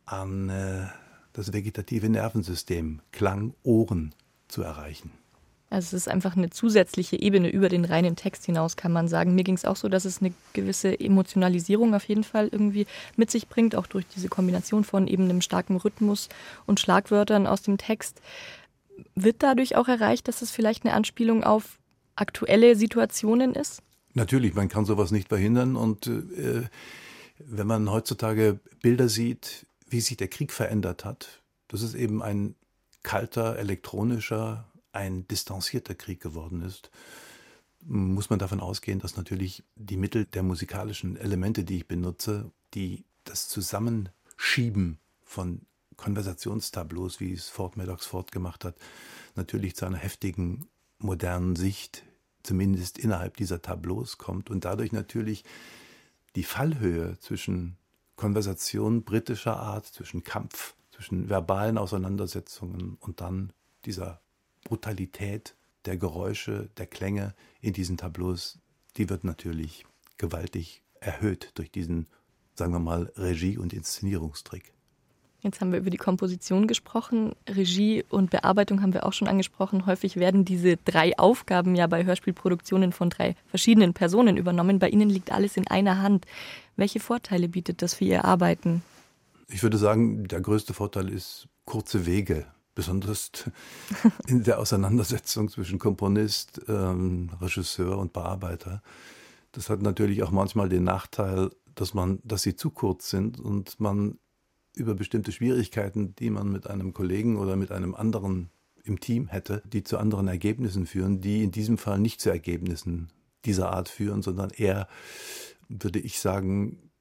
an 0.06 0.50
äh, 0.50 0.88
das 1.32 1.53
vegetative 1.53 2.10
Nervensystem, 2.10 3.00
Klang, 3.13 3.53
Ohren 3.63 4.13
zu 4.50 4.62
erreichen. 4.62 5.12
Also 5.70 5.96
es 5.96 6.03
ist 6.03 6.10
einfach 6.10 6.36
eine 6.36 6.50
zusätzliche 6.50 7.22
Ebene 7.22 7.50
über 7.50 7.70
den 7.70 7.86
reinen 7.86 8.15
Text 8.15 8.46
hinaus, 8.46 8.75
kann 8.75 8.91
man 8.91 9.08
sagen. 9.08 9.36
Mir 9.36 9.44
ging 9.44 9.56
es 9.56 9.65
auch 9.65 9.75
so, 9.75 9.88
dass 9.88 10.03
es 10.03 10.20
eine 10.20 10.34
gewisse 10.53 11.00
Emotionalisierung 11.00 11.94
auf 11.94 12.06
jeden 12.06 12.24
Fall 12.24 12.50
irgendwie 12.51 12.88
mit 13.15 13.29
sich 13.32 13.48
bringt, 13.48 13.75
auch 13.75 13.88
durch 13.88 14.06
diese 14.08 14.27
Kombination 14.29 14.84
von 14.84 15.08
eben 15.08 15.25
einem 15.25 15.41
starken 15.41 15.77
Rhythmus 15.77 16.27
und 16.65 16.79
Schlagwörtern 16.79 17.46
aus 17.48 17.62
dem 17.62 17.77
Text. 17.77 18.20
Wird 19.15 19.44
dadurch 19.44 19.75
auch 19.75 19.88
erreicht, 19.88 20.27
dass 20.27 20.41
es 20.41 20.51
vielleicht 20.51 20.84
eine 20.84 20.94
Anspielung 20.94 21.44
auf 21.44 21.77
aktuelle 22.15 22.75
Situationen 22.75 23.53
ist? 23.53 23.84
Natürlich, 24.13 24.54
man 24.54 24.70
kann 24.70 24.86
sowas 24.86 25.12
nicht 25.12 25.30
verhindern. 25.30 25.75
Und 25.75 26.08
äh, 26.08 26.68
wenn 27.39 27.68
man 27.68 27.89
heutzutage 27.89 28.60
Bilder 28.82 29.10
sieht, 29.10 29.66
wie 29.89 30.01
sich 30.01 30.18
der 30.18 30.28
Krieg 30.28 30.51
verändert 30.51 31.06
hat, 31.06 31.42
das 31.68 31.82
ist 31.82 31.96
eben 31.96 32.22
ein 32.22 32.56
kalter, 33.04 33.58
elektronischer, 33.58 34.66
ein 34.92 35.28
distanzierter 35.28 35.96
Krieg 35.96 36.20
geworden 36.20 36.62
ist, 36.62 36.89
muss 37.82 38.30
man 38.30 38.39
davon 38.39 38.60
ausgehen, 38.60 39.00
dass 39.00 39.16
natürlich 39.16 39.63
die 39.75 39.98
Mittel 39.98 40.25
der 40.25 40.44
musikalischen 40.44 41.16
Elemente, 41.16 41.63
die 41.63 41.78
ich 41.78 41.88
benutze, 41.88 42.51
die 42.74 43.06
das 43.24 43.48
Zusammenschieben 43.48 44.98
von 45.24 45.62
Konversationstableaus, 45.96 47.20
wie 47.20 47.34
es 47.34 47.50
Ford 47.50 47.78
Maddox 47.78 48.06
Ford 48.06 48.32
gemacht 48.32 48.66
hat, 48.66 48.75
natürlich 49.36 49.75
zu 49.75 49.86
einer 49.86 49.98
heftigen 49.98 50.68
modernen 50.98 51.56
Sicht, 51.56 52.04
zumindest 52.50 52.98
innerhalb 52.98 53.38
dieser 53.38 53.62
Tableaus 53.62 54.18
kommt 54.18 54.50
und 54.50 54.65
dadurch 54.65 54.91
natürlich 54.91 55.44
die 56.36 56.44
Fallhöhe 56.44 57.15
zwischen 57.20 57.77
Konversation 58.15 59.03
britischer 59.03 59.58
Art, 59.58 59.86
zwischen 59.86 60.24
Kampf, 60.24 60.74
zwischen 60.89 61.29
verbalen 61.29 61.77
Auseinandersetzungen 61.77 62.98
und 63.01 63.22
dann 63.22 63.53
dieser 63.86 64.20
Brutalität 64.63 65.56
der 65.86 65.98
Geräusche, 65.98 66.72
der 66.77 66.88
Klänge 66.88 67.36
in 67.62 67.74
diesen 67.74 67.98
Tableaus, 67.98 68.58
die 68.98 69.10
wird 69.10 69.24
natürlich 69.24 69.86
gewaltig 70.18 70.82
erhöht 71.00 71.51
durch 71.53 71.70
diesen, 71.70 72.08
sagen 72.56 72.74
wir 72.74 72.79
mal, 72.79 73.13
Regie- 73.15 73.60
und 73.60 73.74
Inszenierungstrick. 73.74 74.74
Jetzt 75.41 75.62
haben 75.62 75.72
wir 75.72 75.79
über 75.79 75.89
die 75.89 75.98
Komposition 75.98 76.67
gesprochen, 76.67 77.34
Regie 77.48 78.03
und 78.10 78.29
Bearbeitung 78.29 78.81
haben 78.81 78.93
wir 78.93 79.05
auch 79.05 79.13
schon 79.13 79.29
angesprochen. 79.29 79.86
Häufig 79.86 80.17
werden 80.17 80.43
diese 80.43 80.75
drei 80.75 81.17
Aufgaben 81.17 81.75
ja 81.75 81.88
bei 81.88 82.03
Hörspielproduktionen 82.03 82.91
von 82.91 83.10
drei 83.10 83.36
verschiedenen 83.48 83.93
Personen 83.93 84.36
übernommen. 84.36 84.79
Bei 84.79 84.89
Ihnen 84.89 85.10
liegt 85.10 85.31
alles 85.31 85.55
in 85.55 85.65
einer 85.67 86.01
Hand. 86.01 86.25
Welche 86.75 87.00
Vorteile 87.00 87.48
bietet 87.48 87.81
das 87.81 87.93
für 87.93 88.03
Ihr 88.03 88.25
Arbeiten? 88.25 88.84
Ich 89.48 89.63
würde 89.63 89.77
sagen, 89.77 90.27
der 90.27 90.41
größte 90.41 90.74
Vorteil 90.74 91.10
ist 91.10 91.48
kurze 91.65 92.05
Wege 92.05 92.46
besonders 92.75 93.31
in 94.27 94.43
der 94.43 94.60
Auseinandersetzung 94.60 95.50
zwischen 95.50 95.79
Komponist, 95.79 96.62
ähm, 96.67 97.29
Regisseur 97.41 97.98
und 97.98 98.12
Bearbeiter. 98.12 98.81
Das 99.53 99.69
hat 99.69 99.81
natürlich 99.81 100.22
auch 100.22 100.31
manchmal 100.31 100.67
den 100.67 100.84
Nachteil, 100.84 101.50
dass 101.75 101.93
man, 101.93 102.19
dass 102.24 102.41
sie 102.41 102.55
zu 102.55 102.72
kurz 102.72 103.10
sind 103.10 103.39
und 103.39 103.79
man 103.79 104.17
über 104.76 104.96
bestimmte 104.96 105.32
Schwierigkeiten, 105.32 106.16
die 106.16 106.30
man 106.30 106.52
mit 106.52 106.68
einem 106.68 106.94
Kollegen 106.94 107.38
oder 107.38 107.56
mit 107.56 107.72
einem 107.72 107.96
anderen 107.96 108.50
im 108.84 109.00
Team 109.00 109.28
hätte, 109.28 109.62
die 109.66 109.84
zu 109.84 109.98
anderen 109.98 110.28
Ergebnissen 110.28 110.86
führen, 110.86 111.22
die 111.22 111.44
in 111.44 111.52
diesem 111.52 111.78
Fall 111.78 112.00
nicht 112.00 112.22
zu 112.22 112.30
Ergebnissen 112.30 113.10
dieser 113.46 113.72
Art 113.72 113.90
führen, 113.90 114.22
sondern 114.22 114.50
eher, 114.50 114.88
würde 115.68 116.00
ich 116.00 116.20
sagen, 116.20 116.92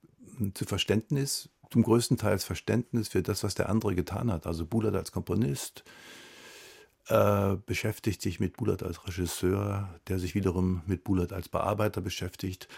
zu 0.55 0.65
Verständnis 0.65 1.51
zum 1.71 1.83
größten 1.83 2.17
Teil 2.17 2.39
Verständnis 2.39 3.09
für 3.09 3.23
das, 3.23 3.45
was 3.45 3.55
der 3.55 3.69
andere 3.69 3.95
getan 3.95 4.33
hat. 4.33 4.47
Also 4.47 4.67
Bulat 4.67 4.95
als 4.95 5.13
Komponist 5.13 5.85
äh, 7.09 7.57
beschäftigt 7.67 8.23
sich 8.23 8.41
mit 8.41 8.57
Bulat 8.57 8.83
als 8.83 9.07
Regisseur, 9.07 9.89
der 10.09 10.19
sich 10.19 10.35
wiederum 10.35 10.83
mit 10.87 11.05
Bulat 11.05 11.33
als 11.33 11.49
Bearbeiter 11.49 12.01
beschäftigt. 12.01 12.69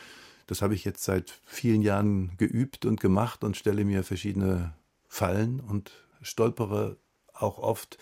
Das 0.47 0.63
habe 0.63 0.75
ich 0.75 0.85
jetzt 0.85 1.05
seit 1.05 1.41
vielen 1.45 1.83
Jahren 1.83 2.37
geübt 2.37 2.85
und 2.85 3.01
gemacht 3.01 3.45
und 3.45 3.57
stelle 3.57 3.85
mir 3.85 4.03
verschiedene 4.03 4.75
Fallen 5.13 5.59
und 5.59 5.91
stolpere 6.23 6.97
auch 7.35 7.59
oft 7.59 7.99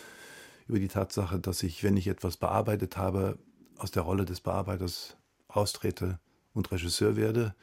über 0.66 0.78
die 0.78 0.88
Tatsache, 0.88 1.40
dass 1.40 1.62
ich, 1.62 1.82
wenn 1.82 1.96
ich 1.96 2.06
etwas 2.06 2.36
bearbeitet 2.36 2.98
habe, 2.98 3.38
aus 3.78 3.90
der 3.90 4.02
Rolle 4.02 4.26
des 4.26 4.40
Bearbeiters 4.40 5.16
austrete 5.48 6.20
und 6.52 6.70
Regisseur 6.70 7.16
werde 7.16 7.54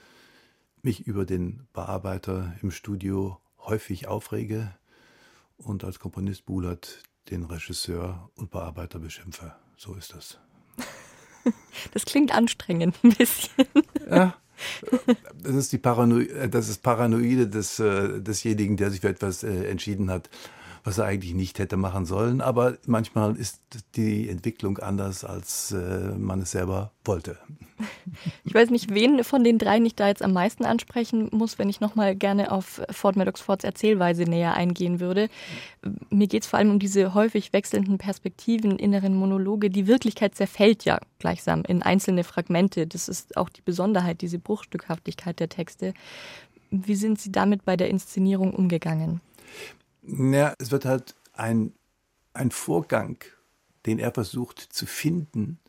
mich 0.82 1.06
über 1.06 1.26
den 1.26 1.68
Bearbeiter 1.74 2.56
im 2.62 2.72
Studio 2.72 3.40
häufig 3.60 4.08
aufrege 4.08 4.76
und 5.58 5.84
als 5.84 6.00
Komponist 6.00 6.46
Bulat 6.46 7.04
den 7.30 7.44
Regisseur 7.44 8.30
und 8.36 8.50
Bearbeiter 8.50 9.00
beschimpfe. 9.00 9.56
So 9.78 9.94
ist 9.94 10.14
das. 10.14 10.40
Das 11.92 12.06
klingt 12.06 12.34
anstrengend 12.34 12.98
ein 13.04 13.14
bisschen. 13.14 13.68
Ja, 14.10 14.36
das 15.44 15.56
ist 15.56 15.72
die 15.72 15.78
Paranoide, 15.78 16.50
das 16.50 16.70
ist 16.70 16.82
Paranoide 16.82 17.48
des, 17.48 17.80
äh, 17.80 18.22
desjenigen, 18.22 18.78
der 18.78 18.92
sich 18.92 19.02
für 19.02 19.10
etwas 19.10 19.44
äh, 19.44 19.66
entschieden 19.66 20.10
hat, 20.10 20.30
was 20.86 21.00
er 21.00 21.06
eigentlich 21.06 21.34
nicht 21.34 21.58
hätte 21.58 21.78
machen 21.78 22.06
sollen. 22.06 22.40
Aber 22.42 22.78
manchmal 22.86 23.36
ist 23.36 23.60
die 23.96 24.30
Entwicklung 24.30 24.78
anders, 24.78 25.26
als 25.26 25.72
äh, 25.72 26.14
man 26.16 26.40
es 26.42 26.52
selber 26.52 26.92
wollte. 27.04 27.38
Ich 28.46 28.54
weiß 28.54 28.70
nicht, 28.70 28.94
wen 28.94 29.24
von 29.24 29.44
den 29.44 29.58
dreien 29.58 29.86
ich 29.86 29.96
da 29.96 30.08
jetzt 30.08 30.22
am 30.22 30.32
meisten 30.32 30.64
ansprechen 30.64 31.28
muss, 31.32 31.60
wenn 31.60 31.70
ich 31.70 31.82
nochmal 31.82 32.16
gerne 32.16 32.52
auf 32.52 32.82
Ford 32.92 33.18
Maddox 33.18 33.42
Fords 33.42 33.66
Erzählweise 33.66 34.24
näher 34.24 34.54
eingehen 34.54 35.00
würde. 35.00 35.28
Mir 36.10 36.28
geht 36.28 36.44
es 36.44 36.48
vor 36.48 36.60
allem 36.60 36.70
um 36.70 36.80
diese 36.80 37.16
häufig 37.16 37.52
wechselnden 37.52 37.98
Perspektiven, 37.98 38.78
inneren 38.78 39.16
Monologe. 39.16 39.70
Die 39.72 39.88
Wirklichkeit 39.88 40.36
zerfällt 40.36 40.86
ja 40.86 41.00
gleichsam 41.20 41.64
in 41.68 41.82
einzelne 41.82 42.24
Fragmente. 42.24 42.86
Das 42.86 43.10
ist 43.10 43.36
auch 43.36 43.50
die 43.50 43.62
Besonderheit, 43.62 44.22
diese 44.22 44.40
Bruchstückhaftigkeit 44.40 45.40
der 45.40 45.50
Texte. 45.50 45.94
Wie 46.70 46.96
sind 46.96 47.20
Sie 47.20 47.32
damit 47.32 47.66
bei 47.66 47.76
der 47.76 47.90
Inszenierung 47.90 48.54
umgegangen? 48.54 49.20
Ja, 50.08 50.54
es 50.60 50.72
wird 50.72 50.86
halt 50.86 51.16
ein, 51.34 51.74
ein 52.34 52.52
Vorgang, 52.52 53.18
den 53.86 54.00
er 54.00 54.12
versucht 54.12 54.60
zu 54.60 54.86
finden, 54.86 55.60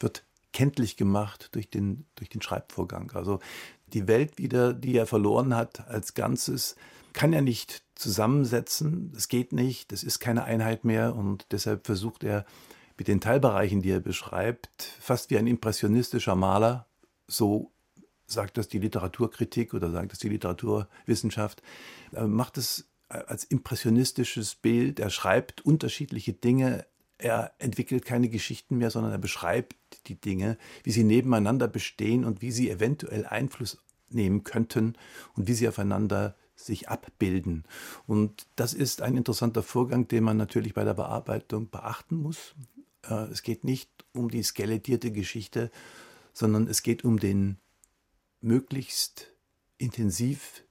wird 0.00 0.24
kenntlich 0.52 0.96
gemacht 0.96 1.50
durch 1.52 1.70
den, 1.70 2.06
durch 2.14 2.30
den 2.30 2.42
Schreibvorgang. 2.42 3.12
Also 3.12 3.40
die 3.88 4.06
Welt 4.08 4.38
wieder, 4.38 4.72
die 4.72 4.96
er 4.96 5.06
verloren 5.06 5.54
hat 5.54 5.88
als 5.88 6.14
Ganzes, 6.14 6.76
kann 7.12 7.32
er 7.32 7.42
nicht 7.42 7.84
zusammensetzen. 7.94 9.12
Es 9.16 9.28
geht 9.28 9.52
nicht, 9.52 9.92
das 9.92 10.02
ist 10.02 10.18
keine 10.18 10.44
Einheit 10.44 10.84
mehr 10.84 11.14
und 11.14 11.46
deshalb 11.52 11.86
versucht 11.86 12.24
er 12.24 12.44
mit 12.96 13.08
den 13.08 13.20
Teilbereichen, 13.20 13.82
die 13.82 13.90
er 13.90 14.00
beschreibt, 14.00 14.82
fast 15.00 15.30
wie 15.30 15.38
ein 15.38 15.46
impressionistischer 15.46 16.36
Maler, 16.36 16.86
so 17.26 17.72
sagt 18.26 18.56
das 18.56 18.68
die 18.68 18.78
Literaturkritik 18.78 19.74
oder 19.74 19.90
sagt 19.90 20.12
das 20.12 20.18
die 20.18 20.28
Literaturwissenschaft, 20.28 21.62
äh, 22.12 22.24
macht 22.24 22.58
es 22.58 22.88
als 23.08 23.44
impressionistisches 23.44 24.54
Bild. 24.54 25.00
Er 25.00 25.10
schreibt 25.10 25.64
unterschiedliche 25.64 26.32
Dinge. 26.32 26.86
Er 27.18 27.54
entwickelt 27.58 28.04
keine 28.04 28.28
Geschichten 28.28 28.78
mehr, 28.78 28.90
sondern 28.90 29.12
er 29.12 29.18
beschreibt 29.18 29.76
die 30.06 30.20
Dinge, 30.20 30.58
wie 30.82 30.90
sie 30.90 31.04
nebeneinander 31.04 31.68
bestehen 31.68 32.24
und 32.24 32.42
wie 32.42 32.50
sie 32.50 32.70
eventuell 32.70 33.26
Einfluss 33.26 33.78
nehmen 34.08 34.44
könnten 34.44 34.96
und 35.34 35.48
wie 35.48 35.54
sie 35.54 35.68
aufeinander 35.68 36.36
sich 36.56 36.88
abbilden. 36.88 37.64
Und 38.06 38.46
das 38.56 38.74
ist 38.74 39.02
ein 39.02 39.16
interessanter 39.16 39.62
Vorgang, 39.62 40.08
den 40.08 40.24
man 40.24 40.36
natürlich 40.36 40.74
bei 40.74 40.84
der 40.84 40.94
Bearbeitung 40.94 41.68
beachten 41.70 42.16
muss. 42.16 42.54
Äh, 43.08 43.30
es 43.30 43.42
geht 43.42 43.64
nicht 43.64 43.90
um 44.12 44.30
die 44.30 44.42
skelettierte 44.42 45.10
Geschichte, 45.10 45.70
sondern 46.32 46.68
es 46.68 46.82
geht 46.82 47.04
um 47.04 47.18
den 47.18 47.58
möglichst 48.40 49.32
intensiv 49.78 50.64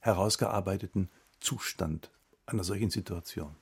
herausgearbeiteten 0.00 1.10
Zustand 1.40 2.10
einer 2.46 2.64
solchen 2.64 2.90
Situation. 2.90 3.54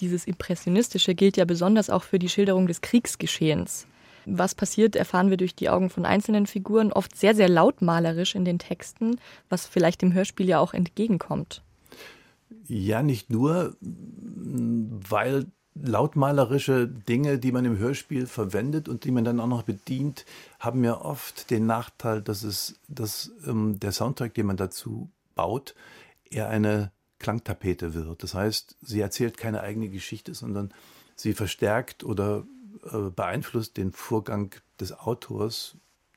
Dieses 0.00 0.26
Impressionistische 0.26 1.14
gilt 1.14 1.36
ja 1.36 1.44
besonders 1.44 1.90
auch 1.90 2.04
für 2.04 2.18
die 2.18 2.28
Schilderung 2.28 2.66
des 2.66 2.80
Kriegsgeschehens. 2.80 3.86
Was 4.26 4.54
passiert, 4.54 4.96
erfahren 4.96 5.30
wir 5.30 5.36
durch 5.36 5.54
die 5.54 5.68
Augen 5.68 5.90
von 5.90 6.04
einzelnen 6.04 6.46
Figuren, 6.46 6.92
oft 6.92 7.16
sehr, 7.16 7.34
sehr 7.34 7.48
lautmalerisch 7.48 8.34
in 8.34 8.44
den 8.44 8.58
Texten, 8.58 9.18
was 9.48 9.66
vielleicht 9.66 10.02
dem 10.02 10.12
Hörspiel 10.12 10.48
ja 10.48 10.58
auch 10.58 10.74
entgegenkommt. 10.74 11.62
Ja, 12.66 13.02
nicht 13.02 13.30
nur, 13.30 13.76
weil 13.80 15.46
lautmalerische 15.74 16.88
Dinge, 16.88 17.38
die 17.38 17.52
man 17.52 17.64
im 17.64 17.78
Hörspiel 17.78 18.26
verwendet 18.26 18.88
und 18.88 19.04
die 19.04 19.10
man 19.10 19.24
dann 19.24 19.40
auch 19.40 19.46
noch 19.46 19.62
bedient, 19.62 20.24
haben 20.58 20.84
ja 20.84 21.00
oft 21.00 21.50
den 21.50 21.66
Nachteil, 21.66 22.22
dass 22.22 22.42
es, 22.42 22.80
dass 22.88 23.32
ähm, 23.46 23.78
der 23.80 23.92
Soundtrack, 23.92 24.34
den 24.34 24.46
man 24.46 24.56
dazu 24.56 25.10
baut, 25.34 25.74
eher 26.30 26.48
eine 26.48 26.92
Klangtapete 27.18 27.94
wird. 27.94 28.22
Das 28.22 28.34
heißt, 28.34 28.76
sie 28.80 29.00
erzählt 29.00 29.36
keine 29.36 29.60
eigene 29.60 29.88
Geschichte, 29.88 30.34
sondern 30.34 30.72
sie 31.14 31.34
verstärkt 31.34 32.02
oder 32.02 32.46
äh, 32.90 33.10
beeinflusst 33.10 33.76
den 33.76 33.92
Vorgang 33.92 34.54
des 34.80 34.98
Autors, 34.98 35.76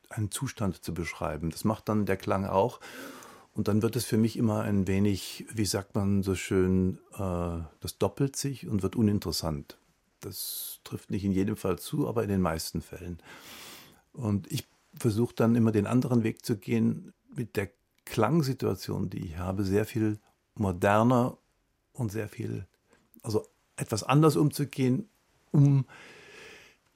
einen 0.09 0.31
Zustand 0.31 0.83
zu 0.83 0.93
beschreiben. 0.93 1.49
Das 1.49 1.65
macht 1.65 1.89
dann 1.89 2.05
der 2.05 2.17
Klang 2.17 2.45
auch. 2.45 2.79
Und 3.53 3.67
dann 3.67 3.81
wird 3.81 3.95
es 3.95 4.05
für 4.05 4.17
mich 4.17 4.37
immer 4.37 4.61
ein 4.61 4.87
wenig, 4.87 5.45
wie 5.53 5.65
sagt 5.65 5.93
man 5.93 6.23
so 6.23 6.35
schön, 6.35 6.99
äh, 7.13 7.59
das 7.81 7.97
doppelt 7.99 8.35
sich 8.35 8.67
und 8.67 8.81
wird 8.81 8.95
uninteressant. 8.95 9.77
Das 10.21 10.79
trifft 10.83 11.11
nicht 11.11 11.25
in 11.25 11.33
jedem 11.33 11.57
Fall 11.57 11.77
zu, 11.77 12.07
aber 12.07 12.23
in 12.23 12.29
den 12.29 12.41
meisten 12.41 12.81
Fällen. 12.81 13.19
Und 14.13 14.51
ich 14.51 14.67
versuche 14.95 15.35
dann 15.35 15.55
immer 15.55 15.71
den 15.71 15.87
anderen 15.87 16.23
Weg 16.23 16.45
zu 16.45 16.57
gehen, 16.57 17.13
mit 17.35 17.55
der 17.55 17.69
Klangsituation, 18.05 19.09
die 19.09 19.25
ich 19.25 19.37
habe, 19.37 19.63
sehr 19.63 19.85
viel 19.85 20.19
moderner 20.55 21.37
und 21.93 22.11
sehr 22.11 22.27
viel, 22.27 22.67
also 23.21 23.47
etwas 23.75 24.03
anders 24.03 24.35
umzugehen, 24.35 25.09
um 25.51 25.85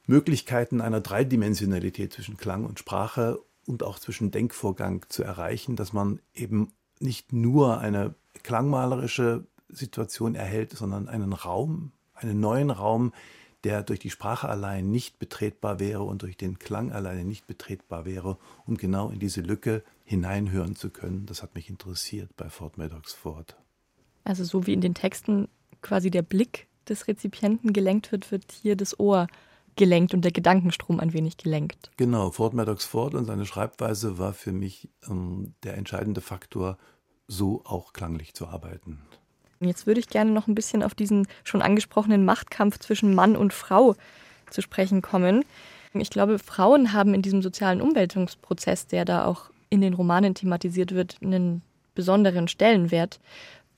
Möglichkeiten 0.05 0.81
einer 0.81 1.01
Dreidimensionalität 1.01 2.13
zwischen 2.13 2.37
Klang 2.37 2.65
und 2.65 2.79
Sprache 2.79 3.39
und 3.65 3.83
auch 3.83 3.99
zwischen 3.99 4.31
Denkvorgang 4.31 5.05
zu 5.09 5.23
erreichen, 5.23 5.75
dass 5.75 5.93
man 5.93 6.19
eben 6.33 6.71
nicht 6.99 7.33
nur 7.33 7.79
eine 7.79 8.15
klangmalerische 8.43 9.45
Situation 9.69 10.35
erhält, 10.35 10.71
sondern 10.71 11.09
einen 11.09 11.33
Raum, 11.33 11.91
einen 12.13 12.39
neuen 12.39 12.69
Raum, 12.69 13.13
der 13.67 13.83
durch 13.83 13.99
die 13.99 14.09
Sprache 14.09 14.47
allein 14.47 14.89
nicht 14.91 15.19
betretbar 15.19 15.77
wäre 15.77 16.03
und 16.03 16.21
durch 16.21 16.37
den 16.37 16.57
Klang 16.57 16.93
alleine 16.93 17.25
nicht 17.25 17.47
betretbar 17.47 18.05
wäre, 18.05 18.37
um 18.65 18.77
genau 18.77 19.09
in 19.09 19.19
diese 19.19 19.41
Lücke 19.41 19.83
hineinhören 20.05 20.77
zu 20.77 20.89
können. 20.89 21.25
Das 21.25 21.43
hat 21.43 21.53
mich 21.53 21.69
interessiert 21.69 22.29
bei 22.37 22.49
Fort 22.49 22.77
Maddox 22.77 23.11
Ford. 23.11 23.57
Also 24.23 24.45
so 24.45 24.67
wie 24.67 24.71
in 24.71 24.79
den 24.79 24.93
Texten 24.93 25.49
quasi 25.81 26.09
der 26.09 26.21
Blick 26.21 26.67
des 26.87 27.09
Rezipienten 27.09 27.73
gelenkt 27.73 28.13
wird, 28.13 28.31
wird 28.31 28.53
hier 28.53 28.77
das 28.77 28.97
Ohr 29.01 29.27
gelenkt 29.75 30.13
und 30.13 30.21
der 30.21 30.31
Gedankenstrom 30.31 31.01
ein 31.01 31.11
wenig 31.11 31.35
gelenkt. 31.35 31.91
Genau, 31.97 32.31
Ford 32.31 32.53
Maddox 32.53 32.85
Ford 32.85 33.15
und 33.15 33.25
seine 33.25 33.45
Schreibweise 33.45 34.17
war 34.17 34.31
für 34.31 34.53
mich 34.53 34.87
ähm, 35.09 35.55
der 35.63 35.75
entscheidende 35.75 36.21
Faktor, 36.21 36.77
so 37.27 37.65
auch 37.65 37.91
klanglich 37.91 38.33
zu 38.33 38.47
arbeiten. 38.47 39.01
Jetzt 39.59 39.87
würde 39.87 39.99
ich 39.99 40.09
gerne 40.09 40.31
noch 40.31 40.47
ein 40.47 40.55
bisschen 40.55 40.83
auf 40.83 40.93
diesen 40.93 41.27
schon 41.43 41.61
angesprochenen 41.61 42.25
Machtkampf 42.25 42.79
zwischen 42.79 43.15
Mann 43.15 43.35
und 43.35 43.53
Frau 43.53 43.95
zu 44.49 44.61
sprechen 44.61 45.01
kommen. 45.01 45.43
Ich 45.93 46.09
glaube, 46.09 46.37
Frauen 46.39 46.93
haben 46.93 47.13
in 47.13 47.21
diesem 47.21 47.41
sozialen 47.41 47.81
Umwälzungsprozess, 47.81 48.87
der 48.87 49.05
da 49.05 49.25
auch 49.25 49.49
in 49.69 49.81
den 49.81 49.93
Romanen 49.93 50.35
thematisiert 50.35 50.93
wird, 50.93 51.17
einen 51.21 51.61
besonderen 51.95 52.47
Stellenwert. 52.47 53.19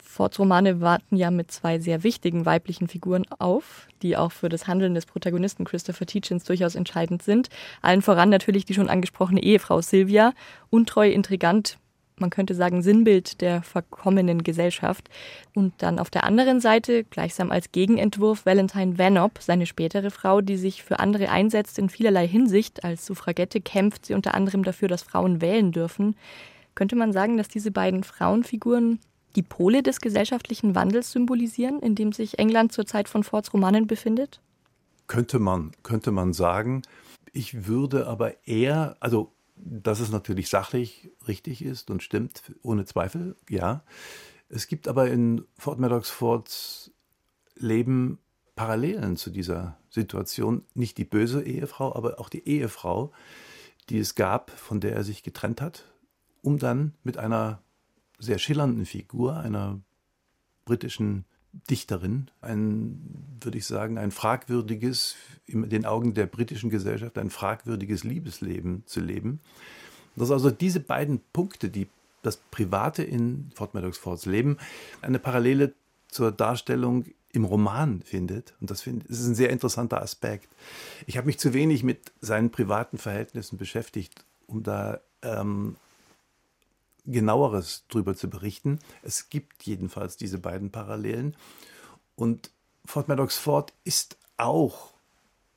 Fords 0.02 0.38
Romane 0.38 0.80
warten 0.80 1.16
ja 1.16 1.30
mit 1.30 1.52
zwei 1.52 1.78
sehr 1.78 2.02
wichtigen 2.02 2.44
weiblichen 2.44 2.88
Figuren 2.88 3.24
auf, 3.38 3.86
die 4.02 4.16
auch 4.16 4.32
für 4.32 4.48
das 4.48 4.66
Handeln 4.66 4.94
des 4.94 5.06
Protagonisten 5.06 5.64
Christopher 5.64 6.04
Teachins 6.04 6.44
durchaus 6.44 6.74
entscheidend 6.74 7.22
sind. 7.22 7.48
Allen 7.80 8.02
voran 8.02 8.28
natürlich 8.28 8.64
die 8.64 8.74
schon 8.74 8.90
angesprochene 8.90 9.42
Ehefrau 9.42 9.80
Sylvia, 9.80 10.32
untreu, 10.68 11.08
intrigant, 11.08 11.78
man 12.20 12.30
könnte 12.30 12.54
sagen 12.54 12.82
Sinnbild 12.82 13.40
der 13.40 13.62
verkommenen 13.62 14.42
Gesellschaft. 14.42 15.08
Und 15.54 15.72
dann 15.78 15.98
auf 15.98 16.10
der 16.10 16.24
anderen 16.24 16.60
Seite, 16.60 17.04
gleichsam 17.04 17.50
als 17.50 17.72
Gegenentwurf, 17.72 18.46
Valentine 18.46 18.98
Vanop, 18.98 19.38
seine 19.40 19.66
spätere 19.66 20.10
Frau, 20.10 20.40
die 20.40 20.56
sich 20.56 20.82
für 20.82 21.00
andere 21.00 21.30
einsetzt 21.30 21.78
in 21.78 21.88
vielerlei 21.88 22.26
Hinsicht. 22.28 22.84
Als 22.84 23.06
Suffragette 23.06 23.60
kämpft 23.60 24.06
sie 24.06 24.14
unter 24.14 24.34
anderem 24.34 24.62
dafür, 24.62 24.88
dass 24.88 25.02
Frauen 25.02 25.40
wählen 25.40 25.72
dürfen. 25.72 26.16
Könnte 26.74 26.96
man 26.96 27.12
sagen, 27.12 27.36
dass 27.36 27.48
diese 27.48 27.70
beiden 27.70 28.04
Frauenfiguren 28.04 29.00
die 29.36 29.42
Pole 29.42 29.82
des 29.82 30.00
gesellschaftlichen 30.00 30.74
Wandels 30.74 31.12
symbolisieren, 31.12 31.80
in 31.80 31.94
dem 31.94 32.12
sich 32.12 32.38
England 32.38 32.72
zur 32.72 32.86
Zeit 32.86 33.08
von 33.08 33.24
Fords 33.24 33.52
Romanen 33.52 33.86
befindet? 33.86 34.40
Könnte 35.06 35.38
man, 35.38 35.72
könnte 35.82 36.10
man 36.10 36.32
sagen. 36.32 36.82
Ich 37.32 37.66
würde 37.66 38.06
aber 38.06 38.46
eher, 38.46 38.96
also 39.00 39.32
dass 39.64 40.00
es 40.00 40.10
natürlich 40.10 40.48
sachlich 40.48 41.10
richtig 41.28 41.64
ist 41.64 41.90
und 41.90 42.02
stimmt, 42.02 42.54
ohne 42.62 42.84
Zweifel, 42.84 43.36
ja. 43.48 43.84
Es 44.48 44.66
gibt 44.66 44.88
aber 44.88 45.10
in 45.10 45.44
Fort 45.56 45.78
Maddox 45.78 46.10
Fords 46.10 46.90
Leben 47.54 48.18
Parallelen 48.56 49.16
zu 49.16 49.30
dieser 49.30 49.78
Situation. 49.90 50.64
Nicht 50.74 50.98
die 50.98 51.04
böse 51.04 51.42
Ehefrau, 51.42 51.94
aber 51.94 52.18
auch 52.18 52.28
die 52.28 52.46
Ehefrau, 52.46 53.12
die 53.88 53.98
es 53.98 54.14
gab, 54.14 54.50
von 54.50 54.80
der 54.80 54.94
er 54.94 55.04
sich 55.04 55.22
getrennt 55.22 55.60
hat, 55.60 55.84
um 56.42 56.58
dann 56.58 56.94
mit 57.02 57.16
einer 57.16 57.62
sehr 58.18 58.38
schillernden 58.38 58.86
Figur, 58.86 59.36
einer 59.36 59.80
britischen 60.64 61.24
Dichterin, 61.52 62.30
ein, 62.40 63.36
würde 63.40 63.58
ich 63.58 63.66
sagen, 63.66 63.98
ein 63.98 64.12
fragwürdiges, 64.12 65.16
in 65.46 65.68
den 65.68 65.84
Augen 65.84 66.14
der 66.14 66.26
britischen 66.26 66.70
Gesellschaft, 66.70 67.18
ein 67.18 67.30
fragwürdiges 67.30 68.04
Liebesleben 68.04 68.84
zu 68.86 69.00
leben. 69.00 69.40
Dass 70.16 70.30
also 70.30 70.50
diese 70.50 70.80
beiden 70.80 71.20
Punkte, 71.32 71.68
die 71.68 71.88
das 72.22 72.36
Private 72.50 73.02
in 73.02 73.50
Fort 73.54 73.74
Maddox 73.74 73.98
Fords 73.98 74.26
Leben, 74.26 74.58
eine 75.02 75.18
Parallele 75.18 75.72
zur 76.08 76.32
Darstellung 76.32 77.06
im 77.32 77.44
Roman 77.44 78.02
findet. 78.02 78.54
Und 78.60 78.70
das, 78.70 78.82
find, 78.82 79.08
das 79.08 79.20
ist 79.20 79.26
ein 79.26 79.34
sehr 79.34 79.50
interessanter 79.50 80.02
Aspekt. 80.02 80.48
Ich 81.06 81.16
habe 81.16 81.26
mich 81.26 81.38
zu 81.38 81.54
wenig 81.54 81.82
mit 81.82 82.12
seinen 82.20 82.50
privaten 82.50 82.98
Verhältnissen 82.98 83.56
beschäftigt, 83.56 84.24
um 84.46 84.62
da 84.62 85.00
ähm, 85.22 85.76
genaueres 87.10 87.84
darüber 87.88 88.14
zu 88.14 88.28
berichten. 88.28 88.78
Es 89.02 89.28
gibt 89.28 89.64
jedenfalls 89.64 90.16
diese 90.16 90.38
beiden 90.38 90.70
Parallelen. 90.70 91.36
Und 92.16 92.50
Fort 92.84 93.08
Maddox 93.08 93.36
Ford 93.36 93.72
ist 93.84 94.16
auch 94.36 94.94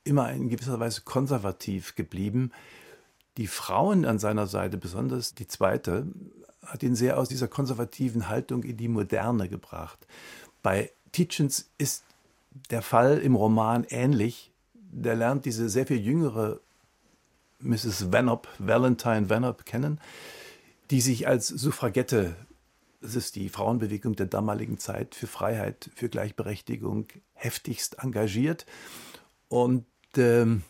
immer 0.04 0.32
in 0.32 0.50
gewisser 0.50 0.80
Weise 0.80 1.02
konservativ 1.02 1.96
geblieben. 1.96 2.52
Die 3.38 3.48
Frauen 3.48 4.06
an 4.06 4.20
seiner 4.20 4.48
Seite, 4.48 4.78
besonders 4.78 5.34
die 5.34 5.48
zweite, 5.48 6.08
hat 6.66 6.84
ihn 6.84 6.96
sehr 6.96 7.18
aus 7.18 7.30
dieser 7.30 7.48
konservativen 7.48 8.30
Haltung 8.30 8.64
in 8.64 8.78
die 8.78 8.88
Moderne 8.88 9.50
gebracht. 9.50 10.06
Bei 10.62 10.92
Tietjens 11.12 11.70
ist 11.78 12.04
der 12.70 12.82
Fall 12.82 13.20
im 13.20 13.36
Roman 13.36 13.86
ähnlich. 13.90 14.52
Der 14.74 15.16
lernt 15.16 15.46
diese 15.46 15.70
sehr 15.70 15.88
viel 15.88 16.00
jüngere 16.00 16.60
Mrs. 17.60 18.12
Vanop, 18.12 18.48
Valentine 18.60 19.30
Vanop 19.30 19.66
kennen 19.66 20.00
die 20.94 21.02
sich 21.02 21.28
als 21.28 21.48
Suffragette, 21.48 22.36
das 23.02 23.16
ist 23.16 23.36
die 23.36 23.50
Frauenbewegung 23.50 24.16
der 24.16 24.28
damaligen 24.28 24.78
Zeit, 24.78 25.16
für 25.16 25.26
Freiheit, 25.26 25.90
für 25.96 26.08
Gleichberechtigung 26.08 27.08
heftigst 27.34 27.98
engagiert 28.04 28.68
und 29.48 29.88
ähm, 30.18 30.62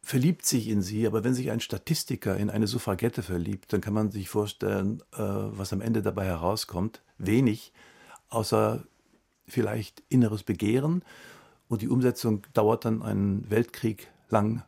verliebt 0.00 0.46
sich 0.46 0.68
in 0.68 0.80
sie. 0.80 1.08
Aber 1.08 1.24
wenn 1.24 1.34
sich 1.34 1.50
ein 1.50 1.58
Statistiker 1.58 2.36
in 2.36 2.50
eine 2.50 2.68
Suffragette 2.68 3.24
verliebt, 3.24 3.72
dann 3.72 3.80
kann 3.80 3.94
man 3.94 4.12
sich 4.12 4.28
vorstellen, 4.28 5.02
äh, 5.12 5.18
was 5.18 5.72
am 5.72 5.80
Ende 5.80 6.02
dabei 6.02 6.26
herauskommt. 6.26 7.02
Wenig, 7.18 7.72
außer 8.28 8.84
vielleicht 9.48 10.04
inneres 10.08 10.44
Begehren. 10.44 11.02
Und 11.66 11.82
die 11.82 11.88
Umsetzung 11.88 12.46
dauert 12.52 12.84
dann 12.84 13.02
einen 13.02 13.50
Weltkrieg 13.50 14.06
lang, 14.28 14.62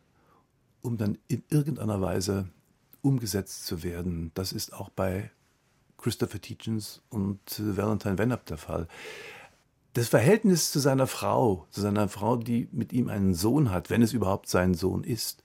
um 0.81 0.97
dann 0.97 1.17
in 1.29 1.45
irgendeiner 1.49 2.01
Weise 2.01 2.49
umgesetzt 3.07 3.65
zu 3.65 3.83
werden. 3.83 4.31
Das 4.33 4.51
ist 4.51 4.73
auch 4.73 4.89
bei 4.89 5.31
Christopher 5.97 6.39
Tietjens 6.39 7.01
und 7.09 7.39
Valentine 7.57 8.17
Venab 8.17 8.45
der 8.45 8.57
Fall. 8.57 8.87
Das 9.93 10.09
Verhältnis 10.09 10.71
zu 10.71 10.79
seiner 10.79 11.07
Frau, 11.07 11.65
zu 11.71 11.81
seiner 11.81 12.07
Frau, 12.07 12.37
die 12.37 12.67
mit 12.71 12.93
ihm 12.93 13.09
einen 13.09 13.33
Sohn 13.33 13.71
hat, 13.71 13.89
wenn 13.89 14.03
es 14.03 14.13
überhaupt 14.13 14.47
sein 14.47 14.75
Sohn 14.75 15.03
ist, 15.03 15.43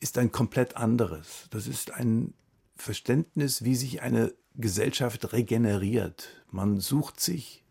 ist 0.00 0.18
ein 0.18 0.30
komplett 0.32 0.76
anderes. 0.76 1.46
Das 1.50 1.66
ist 1.66 1.92
ein 1.92 2.34
Verständnis, 2.76 3.64
wie 3.64 3.76
sich 3.76 4.02
eine 4.02 4.34
Gesellschaft 4.56 5.32
regeneriert. 5.32 6.44
Man 6.50 6.80
sucht 6.80 7.20
sich 7.20 7.64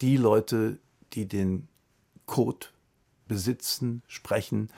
die 0.00 0.16
Leute, 0.16 0.78
die 1.12 1.26
den 1.26 1.68
Code 2.26 2.68
besitzen, 3.26 4.02
sprechen. 4.06 4.70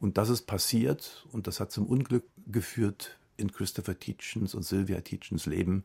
Und 0.00 0.18
das 0.18 0.28
ist 0.28 0.46
passiert 0.46 1.26
und 1.32 1.46
das 1.46 1.60
hat 1.60 1.70
zum 1.70 1.86
Unglück 1.86 2.24
geführt 2.46 3.18
in 3.36 3.52
Christopher 3.52 3.98
Tietjens 3.98 4.54
und 4.54 4.62
Sylvia 4.62 5.00
Tietjens 5.00 5.46
Leben, 5.46 5.84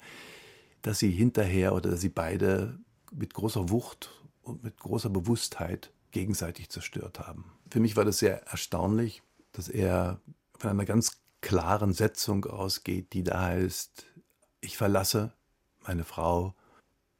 dass 0.82 1.00
sie 1.00 1.12
hinterher 1.12 1.74
oder 1.74 1.91
dass 1.91 2.02
sie 2.02 2.10
beide 2.10 2.80
mit 3.12 3.34
großer 3.34 3.69
Wucht 3.69 4.10
und 4.41 4.63
mit 4.63 4.80
großer 4.80 5.10
Bewusstheit 5.10 5.91
gegenseitig 6.12 6.69
zerstört 6.69 7.19
haben. 7.19 7.45
Für 7.69 7.80
mich 7.80 7.95
war 7.95 8.06
das 8.06 8.19
sehr 8.19 8.43
erstaunlich, 8.47 9.21
dass 9.52 9.69
er 9.69 10.21
von 10.58 10.69
einer 10.69 10.86
ganz 10.86 11.21
klaren 11.41 11.93
Setzung 11.93 12.45
ausgeht, 12.45 13.13
die 13.13 13.24
da 13.24 13.41
heißt, 13.41 14.06
ich 14.62 14.78
verlasse 14.78 15.34
meine 15.86 16.04
Frau, 16.04 16.54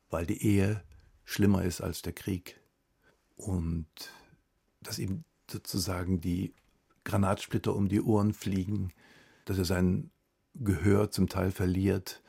weil 0.10 0.25
die 0.25 0.43
Ehe 0.45 0.84
schlimmer 1.23 1.63
ist 1.63 1.82
als 1.82 2.01
der 2.01 2.13
Krieg. 2.13 2.60
Und 3.36 3.88
dass 4.82 4.99
ihm 4.99 5.23
sozusagen 5.49 6.21
die 6.21 6.54
Granatsplitter 7.04 7.75
um 7.75 7.89
die 7.89 8.01
Ohren 8.01 8.34
fliegen, 8.34 8.93
dass 9.45 9.58
er 9.58 9.65
sein 9.65 10.12
Gehör 10.56 11.12
zum 11.12 11.30
Teil 11.30 11.51
verliert, 11.51 12.21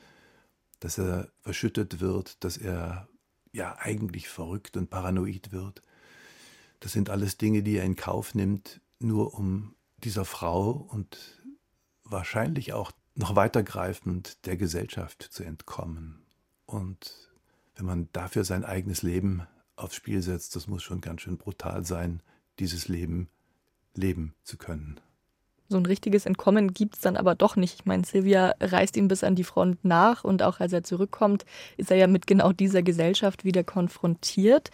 dass 0.79 0.97
er 0.97 1.29
verschüttet 1.41 1.99
wird, 1.99 2.43
dass 2.43 2.57
er 2.57 3.07
ja 3.51 3.77
eigentlich 3.79 4.29
verrückt 4.29 4.77
und 4.77 4.89
paranoid 4.89 5.51
wird. 5.51 5.81
Das 6.79 6.91
sind 6.91 7.09
alles 7.09 7.37
Dinge, 7.37 7.63
die 7.63 7.77
er 7.77 7.85
in 7.85 7.95
Kauf 7.95 8.35
nimmt, 8.35 8.81
nur 8.99 9.33
um 9.33 9.75
dieser 10.03 10.25
Frau 10.25 10.71
und 10.71 11.41
wahrscheinlich 12.03 12.73
auch 12.73 12.91
noch 13.15 13.35
weitergreifend 13.35 14.45
der 14.45 14.57
Gesellschaft 14.57 15.21
zu 15.21 15.43
entkommen. 15.43 16.25
Und 16.65 17.31
wenn 17.75 17.85
man 17.85 18.09
dafür 18.11 18.43
sein 18.43 18.65
eigenes 18.65 19.01
Leben 19.01 19.47
aufs 19.75 19.95
Spiel 19.95 20.21
setzt, 20.21 20.55
das 20.55 20.67
muss 20.67 20.83
schon 20.83 21.01
ganz 21.01 21.21
schön 21.21 21.37
brutal 21.37 21.85
sein, 21.85 22.21
dieses 22.59 22.87
Leben 22.87 23.29
leben 23.95 24.33
zu 24.43 24.57
können. 24.57 24.99
So 25.73 25.79
ein 25.79 25.87
richtiges 25.87 26.27
Entkommen 26.27 26.71
gibt 26.71 26.97
es 26.97 27.01
dann 27.01 27.17
aber 27.17 27.33
doch 27.33 27.55
nicht. 27.55 27.79
Ich 27.79 27.85
meine, 27.85 28.05
Silvia 28.05 28.53
reist 28.61 28.95
ihm 28.95 29.07
bis 29.07 29.23
an 29.23 29.33
die 29.33 29.43
Front 29.43 29.83
nach 29.83 30.23
und 30.23 30.43
auch 30.43 30.59
als 30.59 30.71
er 30.71 30.83
zurückkommt, 30.83 31.45
ist 31.77 31.89
er 31.89 31.97
ja 31.97 32.05
mit 32.05 32.27
genau 32.27 32.51
dieser 32.51 32.83
Gesellschaft 32.83 33.43
wieder 33.43 33.63
konfrontiert. 33.63 34.69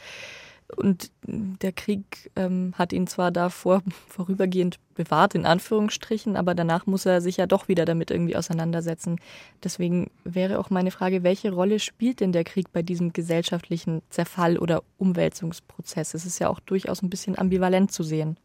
Und 0.75 1.09
der 1.23 1.71
Krieg 1.71 2.29
ähm, 2.35 2.73
hat 2.77 2.91
ihn 2.91 3.07
zwar 3.07 3.31
davor 3.31 3.81
vorübergehend 4.09 4.77
bewahrt, 4.93 5.35
in 5.35 5.45
Anführungsstrichen, 5.45 6.35
aber 6.35 6.53
danach 6.53 6.85
muss 6.85 7.05
er 7.05 7.21
sich 7.21 7.37
ja 7.37 7.47
doch 7.47 7.69
wieder 7.69 7.85
damit 7.85 8.11
irgendwie 8.11 8.35
auseinandersetzen. 8.35 9.21
Deswegen 9.63 10.11
wäre 10.25 10.59
auch 10.59 10.69
meine 10.69 10.91
Frage, 10.91 11.23
welche 11.23 11.53
Rolle 11.53 11.79
spielt 11.79 12.19
denn 12.19 12.33
der 12.33 12.43
Krieg 12.43 12.73
bei 12.73 12.81
diesem 12.81 13.13
gesellschaftlichen 13.13 14.01
Zerfall 14.09 14.57
oder 14.57 14.83
Umwälzungsprozess? 14.97 16.13
Es 16.13 16.25
ist 16.25 16.39
ja 16.39 16.49
auch 16.49 16.59
durchaus 16.59 17.01
ein 17.01 17.09
bisschen 17.09 17.37
ambivalent 17.37 17.93
zu 17.93 18.03
sehen. 18.03 18.35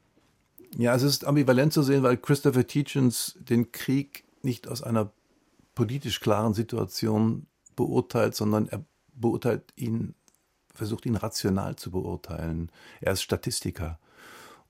Ja, 0.77 0.95
es 0.95 1.03
ist 1.03 1.25
ambivalent 1.25 1.73
zu 1.73 1.83
sehen, 1.83 2.03
weil 2.03 2.17
Christopher 2.17 2.65
Hitchens 2.69 3.39
den 3.39 3.71
Krieg 3.73 4.25
nicht 4.43 4.69
aus 4.69 4.83
einer 4.83 5.13
politisch 5.75 6.21
klaren 6.21 6.55
Situation 6.55 7.47
beurteilt, 7.77 8.35
sondern 8.35 8.69
er 8.69 8.85
beurteilt 9.15 9.73
ihn 9.77 10.15
versucht 10.75 11.07
ihn 11.07 11.17
rational 11.17 11.77
zu 11.77 11.91
beurteilen. 11.91 12.71
Er 13.01 13.13
ist 13.13 13.23
Statistiker. 13.23 13.99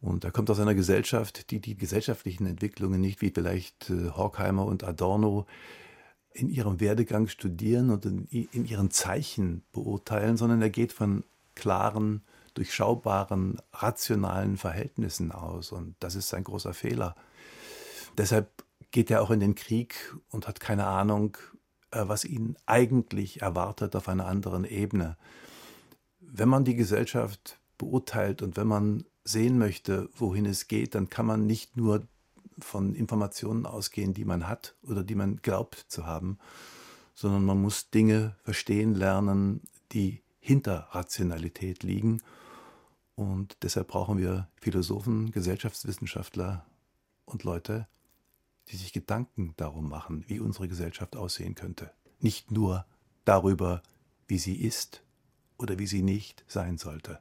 Und 0.00 0.24
er 0.24 0.32
kommt 0.32 0.50
aus 0.50 0.60
einer 0.60 0.74
Gesellschaft, 0.74 1.50
die 1.50 1.60
die 1.60 1.76
gesellschaftlichen 1.76 2.46
Entwicklungen 2.46 3.00
nicht 3.00 3.22
wie 3.22 3.30
vielleicht 3.30 3.88
äh, 3.88 4.10
Horkheimer 4.10 4.66
und 4.66 4.84
Adorno 4.84 5.46
in 6.34 6.50
ihrem 6.50 6.78
Werdegang 6.80 7.28
studieren 7.28 7.90
und 7.90 8.04
in, 8.04 8.26
in 8.26 8.66
ihren 8.66 8.90
Zeichen 8.90 9.62
beurteilen, 9.72 10.36
sondern 10.36 10.60
er 10.60 10.70
geht 10.70 10.92
von 10.92 11.24
klaren, 11.54 12.22
durchschaubaren, 12.54 13.60
rationalen 13.72 14.56
Verhältnissen 14.56 15.32
aus. 15.32 15.72
Und 15.72 15.96
das 16.00 16.14
ist 16.14 16.28
sein 16.28 16.44
großer 16.44 16.74
Fehler. 16.74 17.14
Deshalb 18.16 18.64
geht 18.90 19.10
er 19.10 19.22
auch 19.22 19.30
in 19.30 19.40
den 19.40 19.54
Krieg 19.54 20.14
und 20.30 20.46
hat 20.46 20.60
keine 20.60 20.86
Ahnung, 20.86 21.36
äh, 21.90 22.04
was 22.06 22.24
ihn 22.24 22.56
eigentlich 22.66 23.42
erwartet 23.42 23.96
auf 23.96 24.08
einer 24.08 24.26
anderen 24.26 24.64
Ebene 24.64 25.16
wenn 26.36 26.48
man 26.48 26.64
die 26.64 26.74
Gesellschaft 26.74 27.58
beurteilt 27.78 28.42
und 28.42 28.56
wenn 28.56 28.66
man 28.66 29.04
sehen 29.22 29.56
möchte, 29.56 30.08
wohin 30.16 30.46
es 30.46 30.68
geht, 30.68 30.94
dann 30.94 31.08
kann 31.08 31.26
man 31.26 31.46
nicht 31.46 31.76
nur 31.76 32.02
von 32.58 32.94
Informationen 32.94 33.66
ausgehen, 33.66 34.14
die 34.14 34.24
man 34.24 34.48
hat 34.48 34.74
oder 34.82 35.02
die 35.02 35.14
man 35.14 35.36
glaubt 35.42 35.86
zu 35.88 36.06
haben, 36.06 36.38
sondern 37.14 37.44
man 37.44 37.62
muss 37.62 37.90
Dinge 37.90 38.36
verstehen 38.42 38.94
lernen, 38.94 39.60
die 39.92 40.22
hinter 40.40 40.88
Rationalität 40.90 41.82
liegen. 41.84 42.20
Und 43.14 43.56
deshalb 43.62 43.88
brauchen 43.88 44.18
wir 44.18 44.48
Philosophen, 44.60 45.30
Gesellschaftswissenschaftler 45.30 46.66
und 47.24 47.44
Leute, 47.44 47.86
die 48.68 48.76
sich 48.76 48.92
Gedanken 48.92 49.54
darum 49.56 49.88
machen, 49.88 50.24
wie 50.28 50.40
unsere 50.40 50.68
Gesellschaft 50.68 51.16
aussehen 51.16 51.54
könnte. 51.54 51.92
Nicht 52.20 52.50
nur 52.50 52.86
darüber, 53.24 53.82
wie 54.26 54.38
sie 54.38 54.56
ist 54.56 55.02
oder 55.58 55.78
wie 55.78 55.86
sie 55.86 56.02
nicht 56.02 56.44
sein 56.48 56.78
sollte. 56.78 57.20